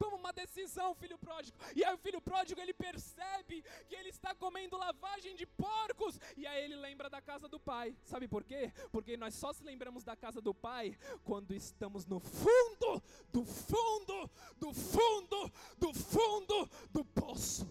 [0.00, 1.58] Toma uma decisão, filho pródigo.
[1.76, 6.18] E aí o filho pródigo ele percebe que ele está comendo lavagem de porcos.
[6.38, 7.94] E aí ele lembra da casa do pai.
[8.06, 8.72] Sabe por quê?
[8.90, 14.30] Porque nós só se lembramos da casa do pai quando estamos no fundo, do fundo,
[14.56, 17.68] do fundo, do fundo do poço.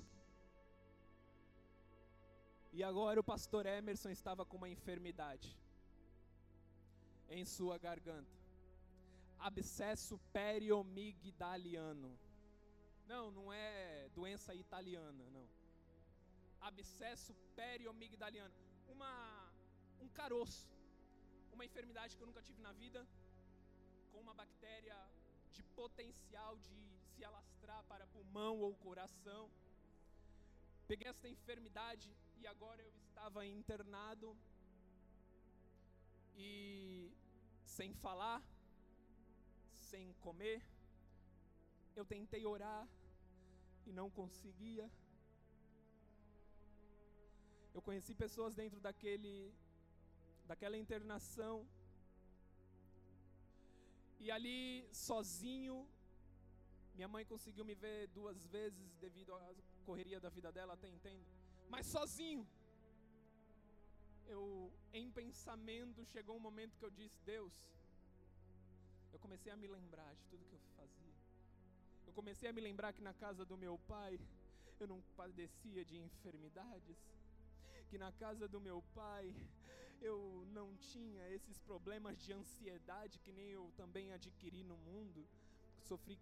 [2.72, 5.58] E agora o pastor Emerson estava com uma enfermidade
[7.28, 8.39] em sua garganta
[9.40, 12.18] abscesso periomigdaliano.
[13.08, 15.48] Não, não é doença italiana, não.
[16.62, 18.54] Abscesso periomigdaliano.
[18.88, 19.52] Uma,
[20.02, 20.68] um caroço.
[21.54, 23.08] Uma enfermidade que eu nunca tive na vida.
[24.12, 24.98] Com uma bactéria
[25.54, 26.80] de potencial de
[27.16, 29.50] se alastrar para pulmão ou coração.
[30.88, 34.36] Peguei essa enfermidade e agora eu estava internado.
[36.36, 37.12] E
[37.64, 38.42] sem falar,
[39.92, 40.60] sem comer.
[42.00, 42.84] Eu tentei orar
[43.88, 44.86] e não conseguia.
[47.74, 49.36] Eu conheci pessoas dentro daquele
[50.50, 51.56] daquela internação.
[54.24, 54.60] E ali
[55.08, 55.76] sozinho,
[56.96, 59.54] minha mãe conseguiu me ver duas vezes devido à
[59.88, 61.26] correria da vida dela, até entendo.
[61.74, 62.44] Mas sozinho,
[64.36, 64.44] eu
[65.00, 67.54] em pensamento chegou um momento que eu disse: Deus,
[69.20, 71.14] eu comecei a me lembrar de tudo que eu fazia.
[72.08, 74.18] Eu comecei a me lembrar que na casa do meu pai
[74.80, 76.98] eu não padecia de enfermidades,
[77.90, 79.36] que na casa do meu pai
[80.00, 85.28] eu não tinha esses problemas de ansiedade que nem eu também adquiri no mundo
[85.90, 86.20] sofri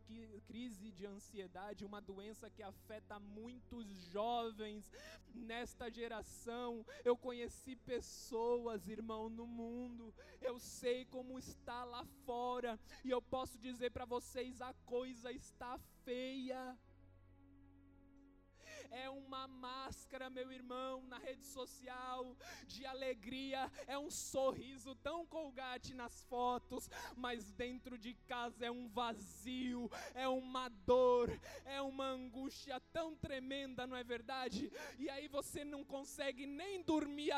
[0.47, 4.89] crise de ansiedade, uma doença que afeta muitos jovens
[5.35, 6.85] nesta geração.
[7.03, 10.15] Eu conheci pessoas, irmão, no mundo.
[10.41, 15.77] Eu sei como está lá fora e eu posso dizer para vocês a coisa está
[16.05, 16.77] feia
[18.91, 22.35] é uma máscara, meu irmão, na rede social
[22.67, 28.87] de alegria, é um sorriso tão colgate nas fotos, mas dentro de casa é um
[28.87, 31.29] vazio, é uma dor,
[31.65, 34.71] é uma angústia tão tremenda, não é verdade?
[34.97, 37.31] E aí você não consegue nem dormir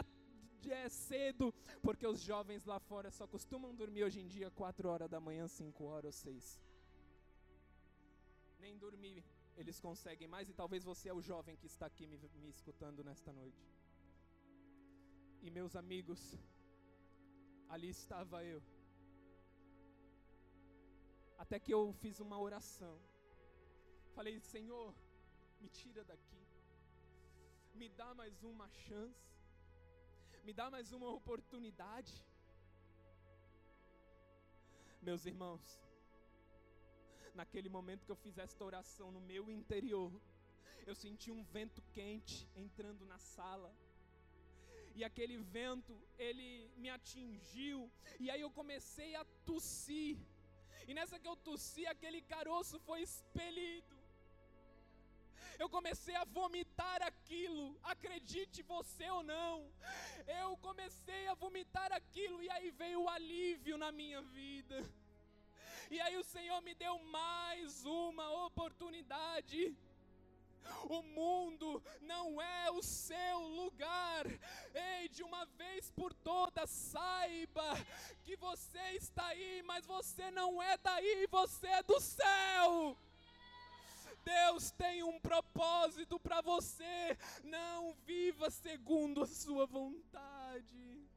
[0.67, 5.09] é cedo, porque os jovens lá fora só costumam dormir hoje em dia 4 horas
[5.09, 6.61] da manhã, 5 horas ou 6.
[8.59, 9.23] Nem dormir
[9.61, 13.03] eles conseguem mais, e talvez você é o jovem que está aqui me, me escutando
[13.03, 13.63] nesta noite.
[15.41, 16.21] E meus amigos,
[17.73, 18.61] ali estava eu.
[21.43, 22.95] Até que eu fiz uma oração.
[24.15, 24.93] Falei, Senhor,
[25.61, 26.41] me tira daqui.
[27.79, 29.27] Me dá mais uma chance.
[30.43, 32.15] Me dá mais uma oportunidade.
[35.01, 35.65] Meus irmãos,
[37.39, 40.11] naquele momento que eu fiz esta oração no meu interior,
[40.89, 43.71] eu senti um vento quente entrando na sala.
[44.97, 45.93] E aquele vento,
[46.27, 46.49] ele
[46.81, 47.79] me atingiu,
[48.23, 50.17] e aí eu comecei a tossir.
[50.87, 53.95] E nessa que eu tossi, aquele caroço foi expelido.
[55.63, 59.55] Eu comecei a vomitar aquilo, acredite você ou não.
[60.41, 64.77] Eu comecei a vomitar aquilo e aí veio o alívio na minha vida.
[65.89, 69.75] E aí o Senhor me deu mais uma oportunidade.
[70.83, 74.27] O mundo não é o seu lugar.
[74.73, 77.73] Ei, de uma vez por todas, saiba
[78.23, 82.95] que você está aí, mas você não é daí, você é do céu.
[84.23, 87.17] Deus tem um propósito para você.
[87.43, 91.08] Não viva segundo a sua vontade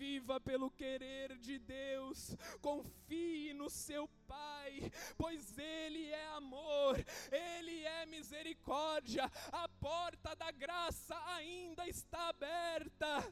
[0.00, 6.96] viva pelo querer de Deus, confie no seu Pai, pois Ele é amor,
[7.30, 13.30] Ele é misericórdia, a porta da graça ainda está aberta.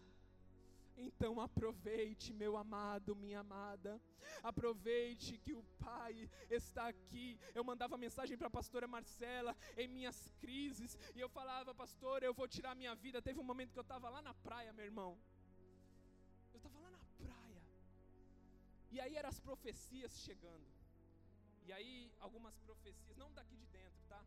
[0.95, 3.99] Então aproveite, meu amado, minha amada.
[4.43, 7.39] Aproveite que o Pai está aqui.
[7.55, 12.35] Eu mandava mensagem para a pastora Marcela em minhas crises e eu falava, pastor, eu
[12.35, 13.23] vou tirar minha vida.
[13.23, 15.17] Teve um momento que eu estava lá na praia, meu irmão.
[18.91, 20.67] E aí eram as profecias chegando.
[21.67, 24.23] E aí algumas profecias, não daqui de dentro, tá?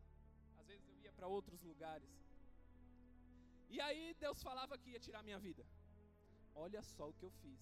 [0.59, 2.09] Às vezes eu ia para outros lugares.
[3.69, 5.65] E aí Deus falava que ia tirar minha vida.
[6.53, 7.59] Olha só o que eu fiz.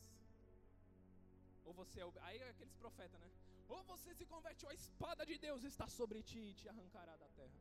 [1.65, 3.29] Ou você, é aí é aqueles profetas, né?
[3.69, 7.15] Ou você se converte, ou a espada de Deus está sobre ti e te arrancará
[7.15, 7.59] da terra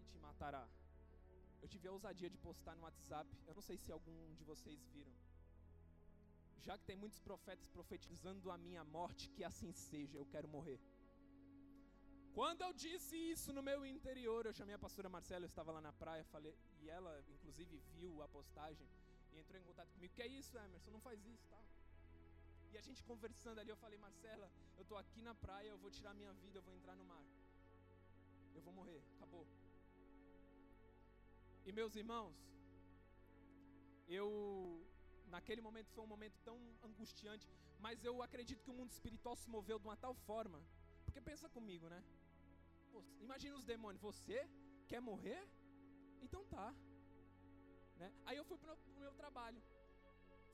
[0.00, 0.66] e te matará.
[1.60, 3.28] Eu tive a ousadia de postar no WhatsApp.
[3.46, 5.12] Eu não sei se algum de vocês viram.
[6.66, 10.78] Já que tem muitos profetas profetizando a minha morte, que assim seja, eu quero morrer.
[12.38, 15.80] Quando eu disse isso no meu interior, eu chamei a pastora Marcela, eu estava lá
[15.80, 18.86] na praia, falei, e ela inclusive viu a postagem
[19.32, 20.14] e entrou em contato comigo.
[20.14, 20.90] Que é isso, Emerson?
[20.90, 21.60] Não faz isso, tá?
[22.72, 25.90] E a gente conversando ali, eu falei, Marcela, eu estou aqui na praia, eu vou
[25.90, 27.24] tirar minha vida, eu vou entrar no mar.
[28.54, 29.46] Eu vou morrer, acabou.
[31.66, 32.36] E meus irmãos,
[34.08, 34.28] eu
[35.28, 37.48] naquele momento foi um momento tão angustiante,
[37.80, 40.60] mas eu acredito que o mundo espiritual se moveu de uma tal forma.
[41.04, 42.02] Porque pensa comigo, né?
[43.20, 44.48] imagina os demônios, você
[44.90, 45.40] quer morrer?
[46.22, 46.74] Então tá.
[47.96, 48.12] Né?
[48.26, 49.62] Aí eu fui para o meu trabalho.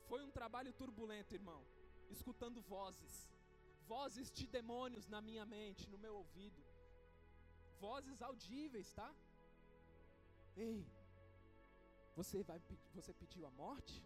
[0.09, 1.61] Foi um trabalho turbulento, irmão.
[2.09, 3.13] Escutando vozes.
[3.87, 6.61] Vozes de demônios na minha mente, no meu ouvido.
[7.79, 9.13] Vozes audíveis, tá?
[10.55, 10.85] Ei,
[12.15, 12.59] você vai
[12.93, 14.01] você pediu a morte?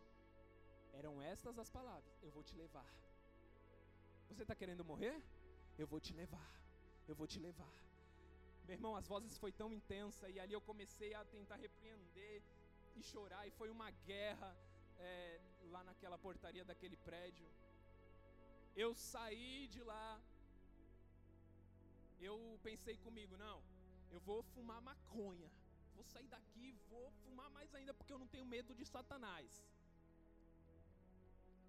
[0.93, 2.89] Eram estas as palavras: Eu vou te levar.
[4.29, 5.21] Você está querendo morrer?
[5.77, 6.51] Eu vou te levar.
[7.07, 7.73] Eu vou te levar.
[8.65, 12.43] Meu irmão, as vozes foi tão intensa e ali eu comecei a tentar repreender
[12.95, 14.55] e chorar, e foi uma guerra
[14.99, 15.39] é,
[15.71, 17.47] lá naquela portaria daquele prédio.
[18.75, 20.21] Eu saí de lá,
[22.19, 23.61] eu pensei comigo, não,
[24.11, 25.49] eu vou fumar maconha,
[25.95, 29.63] vou sair daqui, vou fumar mais ainda porque eu não tenho medo de Satanás.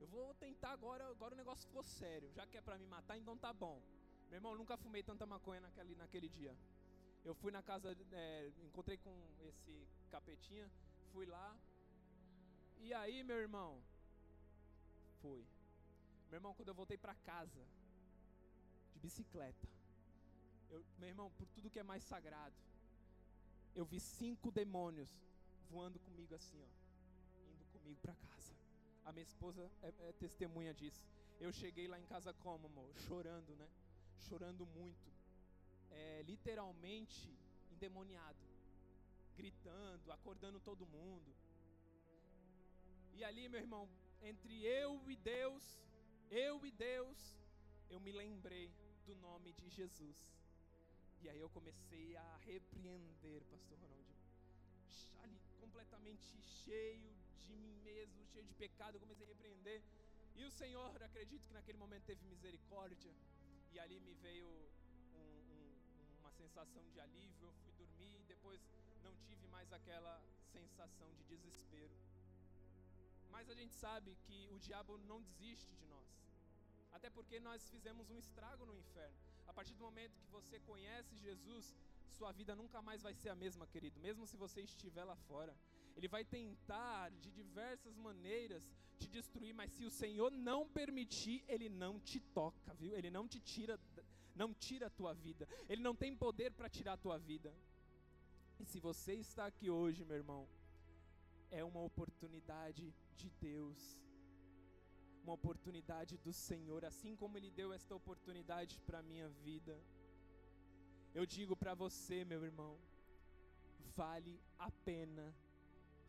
[0.00, 3.18] Eu vou tentar agora, agora o negócio ficou sério, já que é para me matar,
[3.18, 3.80] então tá bom.
[4.28, 6.56] Meu irmão, nunca fumei tanta maconha naquele, naquele dia.
[7.22, 9.14] Eu fui na casa, é, encontrei com
[9.48, 10.70] esse capetinha,
[11.12, 11.54] fui lá.
[12.78, 13.82] E aí, meu irmão,
[15.20, 15.44] foi.
[16.30, 17.62] Meu irmão, quando eu voltei para casa
[18.94, 19.68] de bicicleta,
[20.70, 22.56] eu, meu irmão, por tudo que é mais sagrado,
[23.74, 25.10] eu vi cinco demônios
[25.68, 28.59] voando comigo assim, ó, indo comigo para casa.
[29.04, 31.06] A minha esposa é, é, testemunha disso.
[31.40, 32.90] Eu cheguei lá em casa como, amor?
[33.06, 33.68] Chorando, né?
[34.28, 35.10] Chorando muito.
[35.90, 37.32] É, literalmente
[37.72, 38.50] endemoniado
[39.40, 41.30] gritando, acordando todo mundo.
[43.14, 43.88] E ali, meu irmão,
[44.20, 45.64] entre eu e Deus,
[46.30, 47.18] eu e Deus,
[47.88, 48.70] eu me lembrei
[49.06, 50.18] do nome de Jesus.
[51.22, 54.12] E aí eu comecei a repreender, pastor Ronaldo.
[55.22, 57.10] Ali completamente cheio
[57.46, 59.82] de mim mesmo, cheio de pecado, eu comecei a repreender.
[60.34, 63.12] E o Senhor, acredito que naquele momento teve misericórdia.
[63.72, 64.48] E ali me veio
[65.14, 67.46] um, um, uma sensação de alívio.
[67.48, 68.60] Eu fui dormir e depois
[69.02, 70.14] não tive mais aquela
[70.52, 71.94] sensação de desespero.
[73.30, 76.08] Mas a gente sabe que o diabo não desiste de nós.
[76.92, 79.16] Até porque nós fizemos um estrago no inferno.
[79.46, 81.74] A partir do momento que você conhece Jesus,
[82.16, 85.54] sua vida nunca mais vai ser a mesma, querido, mesmo se você estiver lá fora.
[86.00, 88.66] Ele vai tentar de diversas maneiras
[88.98, 92.94] te destruir, mas se o Senhor não permitir, ele não te toca, viu?
[92.98, 93.78] Ele não te tira,
[94.34, 95.46] não tira a tua vida.
[95.68, 97.54] Ele não tem poder para tirar a tua vida.
[98.58, 100.48] E se você está aqui hoje, meu irmão,
[101.50, 103.78] é uma oportunidade de Deus,
[105.22, 109.78] uma oportunidade do Senhor, assim como Ele deu esta oportunidade para a minha vida.
[111.12, 112.74] Eu digo para você, meu irmão,
[113.94, 115.28] vale a pena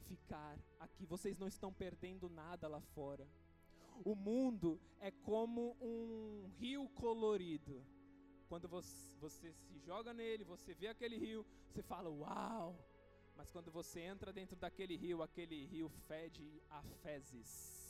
[0.01, 1.05] ficar aqui.
[1.05, 3.27] Vocês não estão perdendo nada lá fora.
[4.03, 7.85] O mundo é como um rio colorido.
[8.49, 12.77] Quando você, você se joga nele, você vê aquele rio, você fala, uau!
[13.35, 17.81] Mas quando você entra dentro daquele rio, aquele rio fede a fezes.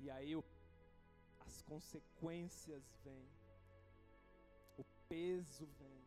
[0.00, 0.44] E aí o,
[1.40, 3.28] as consequências vêm.
[4.76, 6.04] O peso vem.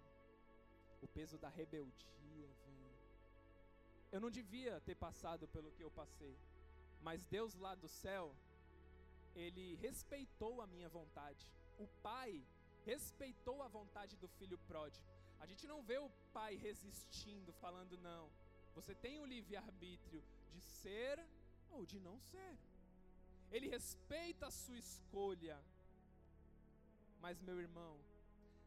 [1.02, 2.67] O peso da rebeldia vem.
[4.12, 6.36] Eu não devia ter passado pelo que eu passei.
[7.02, 8.36] Mas Deus lá do céu,
[9.36, 11.46] ele respeitou a minha vontade.
[11.78, 12.44] O pai
[12.86, 15.06] respeitou a vontade do filho pródigo.
[15.40, 18.30] A gente não vê o pai resistindo, falando não.
[18.76, 21.24] Você tem o livre-arbítrio de ser
[21.70, 22.58] ou de não ser.
[23.52, 25.58] Ele respeita a sua escolha.
[27.20, 27.98] Mas, meu irmão,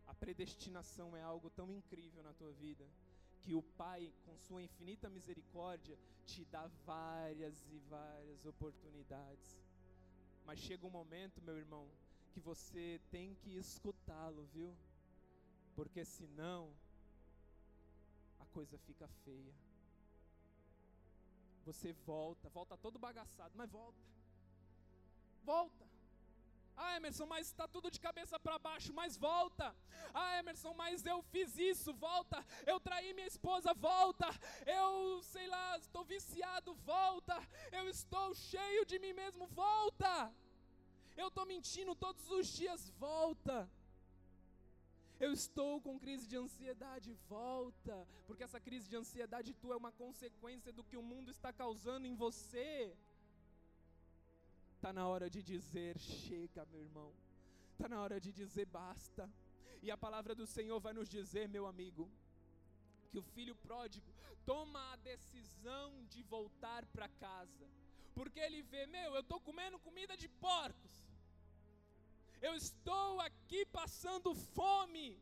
[0.07, 2.87] a predestinação é algo tão incrível na tua vida
[3.43, 9.59] que o Pai, com sua infinita misericórdia, te dá várias e várias oportunidades.
[10.47, 11.89] Mas chega um momento, meu irmão,
[12.33, 14.75] que você tem que escutá-lo, viu?
[15.75, 16.73] Porque senão
[18.39, 19.55] a coisa fica feia.
[21.65, 23.99] Você volta, volta todo bagaçado, mas volta.
[25.45, 25.90] Volta.
[26.83, 29.67] Ah, Emerson, mas está tudo de cabeça para baixo, mas volta.
[30.15, 32.39] Ah, Emerson, mas eu fiz isso, volta.
[32.73, 34.29] Eu traí minha esposa, volta.
[34.79, 37.37] Eu, sei lá, estou viciado, volta.
[37.71, 40.33] Eu estou cheio de mim mesmo, volta.
[41.23, 43.59] Eu estou mentindo todos os dias, volta.
[45.27, 49.93] Eu estou com crise de ansiedade, volta, porque essa crise de ansiedade tua é uma
[49.93, 52.97] consequência do que o mundo está causando em você.
[54.81, 57.13] Está na hora de dizer chega, meu irmão.
[57.73, 59.31] Está na hora de dizer basta.
[59.83, 62.11] E a palavra do Senhor vai nos dizer, meu amigo,
[63.11, 64.11] que o filho pródigo
[64.47, 67.69] toma a decisão de voltar para casa.
[68.15, 70.95] Porque ele vê, meu, eu estou comendo comida de porcos.
[72.41, 75.21] Eu estou aqui passando fome.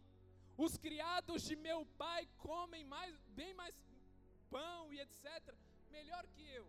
[0.57, 3.75] Os criados de meu pai comem mais, bem mais
[4.49, 5.53] pão e etc.
[5.91, 6.65] Melhor que eu.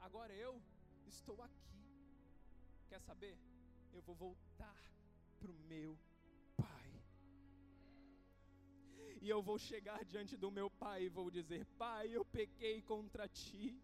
[0.00, 0.58] Agora eu
[1.08, 1.84] estou aqui.
[2.88, 3.36] Quer saber?
[3.92, 4.76] Eu vou voltar
[5.38, 5.98] para o meu
[6.56, 7.02] pai.
[9.20, 13.28] E eu vou chegar diante do meu pai e vou dizer: Pai, eu pequei contra
[13.28, 13.80] ti.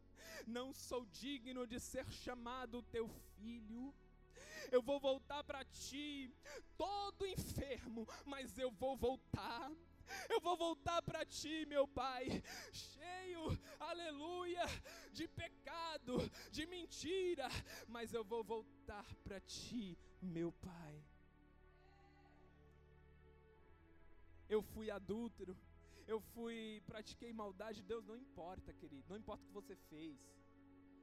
[0.47, 3.95] Não sou digno de ser chamado teu filho.
[4.71, 6.35] Eu vou voltar para ti,
[6.77, 9.71] todo enfermo, mas eu vou voltar
[10.29, 12.43] eu vou voltar para ti, meu Pai,
[12.73, 14.65] cheio, aleluia,
[15.13, 16.19] de pecado,
[16.51, 17.49] de mentira,
[17.89, 21.05] mas eu vou voltar para ti, meu Pai.
[24.49, 25.57] Eu fui adúltero,
[26.07, 30.19] eu fui, pratiquei maldade, Deus não importa, querido, não importa o que você fez.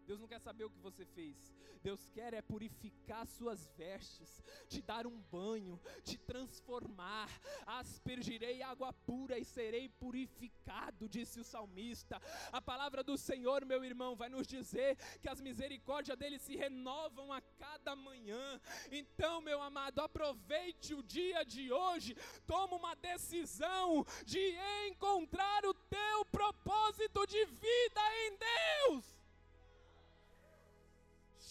[0.10, 1.38] Deus não quer saber o que você fez.
[1.84, 7.30] Deus quer é purificar suas vestes, te dar um banho, te transformar.
[7.68, 12.20] Aspergirei água pura e serei purificado, disse o salmista.
[12.52, 17.32] A palavra do Senhor, meu irmão, vai nos dizer que as misericórdias dele se renovam
[17.32, 18.60] a cada manhã.
[18.92, 22.16] Então, meu amado, aproveite o dia de hoje,
[22.48, 24.58] toma uma decisão de
[24.88, 29.19] encontrar o teu propósito de vida em Deus.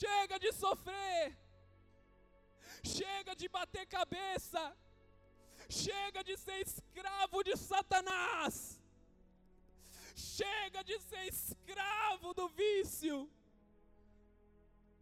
[0.01, 1.37] Chega de sofrer.
[2.85, 4.63] Chega de bater cabeça.
[5.69, 8.81] Chega de ser escravo de Satanás.
[10.15, 13.17] Chega de ser escravo do vício.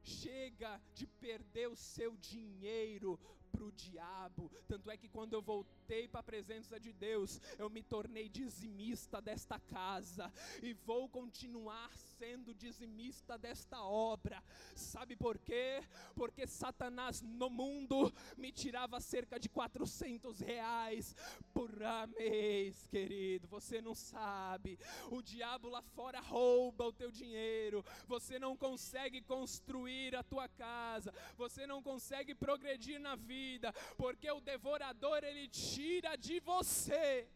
[0.03, 3.19] Chega de perder o seu dinheiro
[3.57, 4.51] para o diabo.
[4.69, 9.21] Tanto é que quando eu voltei para a presença de Deus, eu me tornei dizimista
[9.21, 10.31] desta casa
[10.63, 14.43] e vou continuar sendo dizimista desta obra.
[14.75, 15.83] Sabe por quê?
[16.15, 21.17] Porque Satanás no mundo me tirava cerca de 400 reais
[21.55, 21.71] por
[22.19, 23.49] mês, querido.
[23.49, 24.79] Você não sabe.
[25.11, 27.85] O diabo lá fora rouba o teu dinheiro.
[28.07, 31.15] Você não consegue construir a tua casa.
[31.37, 33.46] Você não consegue progredir na vida,
[33.97, 37.29] porque o devorador ele tira de você.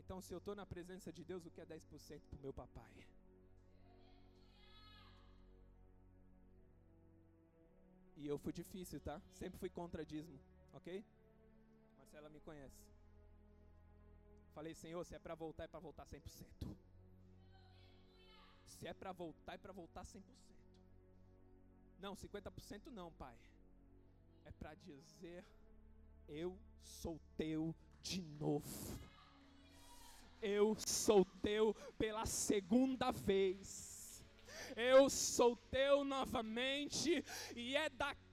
[0.00, 2.52] Então, se eu estou na presença de Deus, o que é 10% para o meu
[2.52, 2.92] papai?
[8.16, 9.16] E eu fui difícil, tá?
[9.40, 10.40] Sempre fui contra dízimo,
[10.72, 11.04] ok?
[11.98, 12.82] Marcela me conhece.
[14.54, 16.76] Falei, Senhor, se é para voltar, é para voltar 100%.
[18.64, 20.22] Se é para voltar, é para voltar 100%.
[22.00, 23.36] Não, 50% não, Pai.
[24.48, 25.44] É para dizer,
[26.26, 28.98] eu sou teu de novo.
[30.40, 34.24] Eu sou teu pela segunda vez
[34.74, 37.24] Eu sou teu novamente,
[37.54, 38.27] e é daqui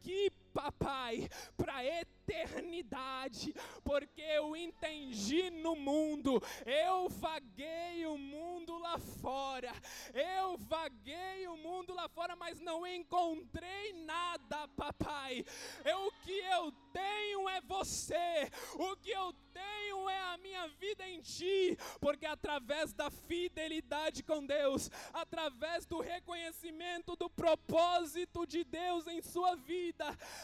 [0.54, 3.54] papai, para eternidade,
[3.84, 9.74] porque eu entendi no mundo, eu vaguei o mundo lá fora,
[10.14, 15.44] eu vaguei o mundo lá fora, mas não encontrei nada, papai.
[15.84, 21.08] Eu, o que eu tenho é você, o que eu tenho é a minha vida
[21.08, 29.08] em ti, porque através da fidelidade com Deus, através do reconhecimento do propósito de Deus
[29.08, 29.95] em sua vida,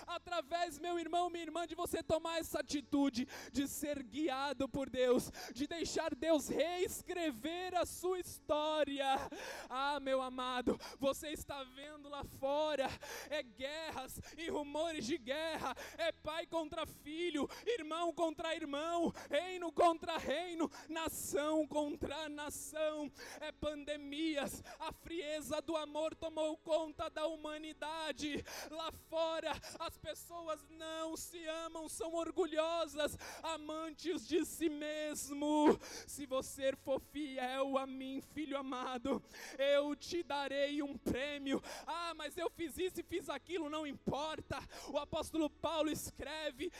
[0.07, 5.31] através, meu irmão, minha irmã, de você tomar essa atitude de ser guiado por Deus,
[5.53, 9.05] de deixar Deus reescrever a sua história.
[9.69, 12.89] Ah, meu amado, você está vendo lá fora,
[13.29, 20.17] é guerras e rumores de guerra, é pai contra filho, irmão contra irmão, reino contra
[20.17, 28.43] reino, nação contra nação, é pandemias, a frieza do amor tomou conta da humanidade.
[28.69, 29.40] Lá fora,
[29.79, 35.79] as pessoas não se amam, são orgulhosas, amantes de si mesmo.
[36.07, 39.21] Se você for fiel a mim, filho amado,
[39.57, 41.61] eu te darei um prêmio.
[41.85, 44.59] Ah, mas eu fiz isso e fiz aquilo, não importa.
[44.89, 46.71] O apóstolo Paulo escreve: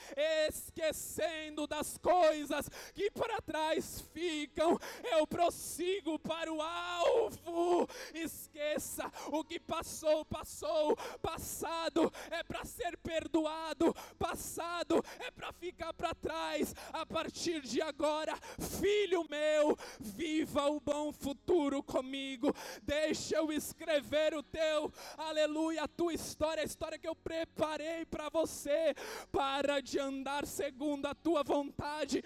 [0.48, 4.78] esquecendo das coisas que para trás ficam,
[5.12, 7.88] eu prossigo para o alvo.
[8.14, 16.14] Esqueça o que passou, passou, passado é para ser perdoado, passado é para ficar para
[16.14, 16.74] trás.
[16.92, 18.36] A partir de agora,
[18.80, 22.54] filho meu, viva o bom futuro comigo.
[22.82, 28.28] Deixa eu escrever o teu, aleluia, a tua história, a história que eu preparei para
[28.28, 28.94] você.
[29.30, 32.22] Para de andar segundo a tua vontade,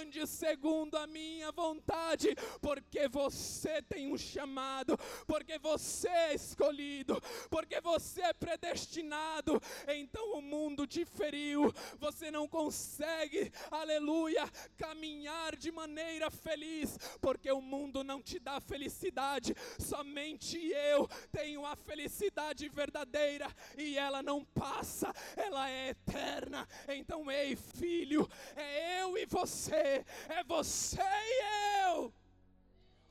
[0.00, 7.80] ande segundo a minha vontade, porque você tem um chamado, porque você é escolhido, porque
[7.80, 9.55] você é predestinado.
[9.88, 17.60] Então o mundo te feriu, você não consegue, aleluia, caminhar de maneira feliz, porque o
[17.60, 25.12] mundo não te dá felicidade, somente eu tenho a felicidade verdadeira e ela não passa,
[25.36, 26.66] ela é eterna.
[26.88, 32.12] Então, ei, filho, é eu e você, é você e eu,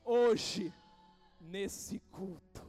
[0.04, 0.72] hoje,
[1.40, 2.65] nesse culto.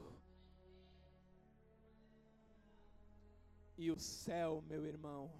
[3.77, 5.31] E o céu, meu irmão,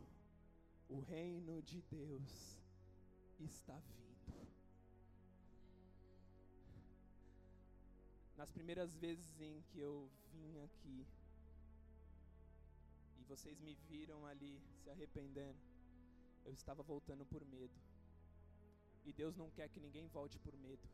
[0.88, 2.62] o reino de Deus
[3.40, 4.48] está vindo.
[8.36, 11.08] Nas primeiras vezes em que eu vim aqui,
[13.18, 15.58] e vocês me viram ali se arrependendo,
[16.46, 17.74] eu estava voltando por medo.
[19.04, 20.88] E Deus não quer que ninguém volte por medo.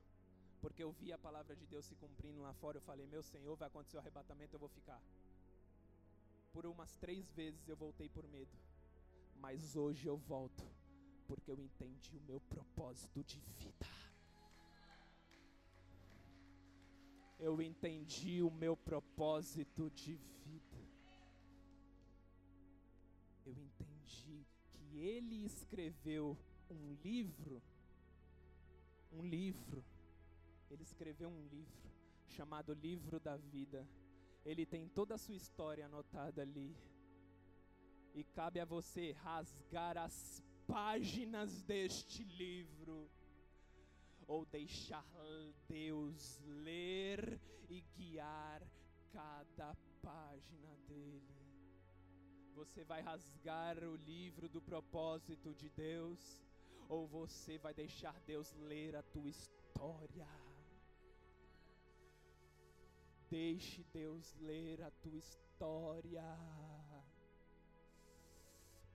[0.62, 3.54] Porque eu vi a palavra de Deus se cumprindo lá fora, eu falei: Meu Senhor,
[3.58, 5.02] vai acontecer o arrebatamento, eu vou ficar.
[6.54, 8.56] Por umas três vezes eu voltei por medo,
[9.38, 10.64] mas hoje eu volto,
[11.26, 13.88] porque eu entendi o meu propósito de vida.
[17.40, 20.78] Eu entendi o meu propósito de vida.
[23.44, 26.38] Eu entendi que Ele escreveu
[26.70, 27.64] um livro,
[29.12, 29.84] um livro,
[30.70, 31.92] Ele escreveu um livro
[32.30, 33.86] chamado Livro da Vida
[34.46, 36.76] ele tem toda a sua história anotada ali.
[38.14, 43.10] E cabe a você rasgar as páginas deste livro
[44.28, 45.06] ou deixar
[45.68, 47.40] Deus ler
[47.70, 48.62] e guiar
[49.12, 51.34] cada página dele.
[52.54, 56.40] Você vai rasgar o livro do propósito de Deus
[56.88, 60.28] ou você vai deixar Deus ler a tua história?
[63.34, 66.24] Deixe Deus ler a tua história.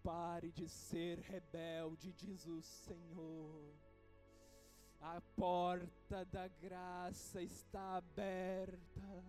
[0.00, 3.74] Pare de ser rebelde, diz o Senhor.
[5.00, 9.24] A porta da graça está aberta.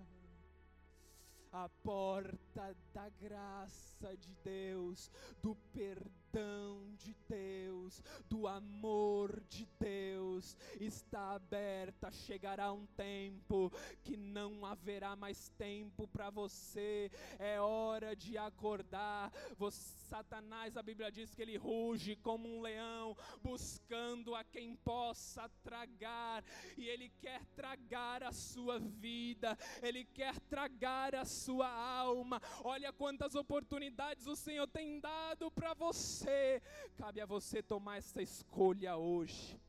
[1.52, 5.10] A porta da graça de Deus,
[5.42, 12.12] do perdão perdão de Deus, do amor de Deus está aberta.
[12.12, 13.72] Chegará um tempo
[14.04, 17.12] que não haverá mais tempo para você.
[17.38, 19.32] É hora de acordar.
[19.58, 25.48] Você, Satanás, a Bíblia diz que ele ruge como um leão, buscando a quem possa
[25.64, 26.44] tragar,
[26.76, 32.42] e ele quer tragar a sua vida, ele quer tragar a sua alma.
[32.64, 36.62] Olha quantas oportunidades o Senhor tem dado para você você,
[36.98, 39.60] cabe a você tomar essa escolha hoje.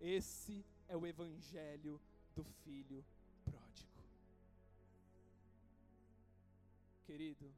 [0.00, 2.00] Esse é o evangelho
[2.34, 3.04] do filho
[3.44, 4.02] pródigo.
[7.06, 7.50] Querido,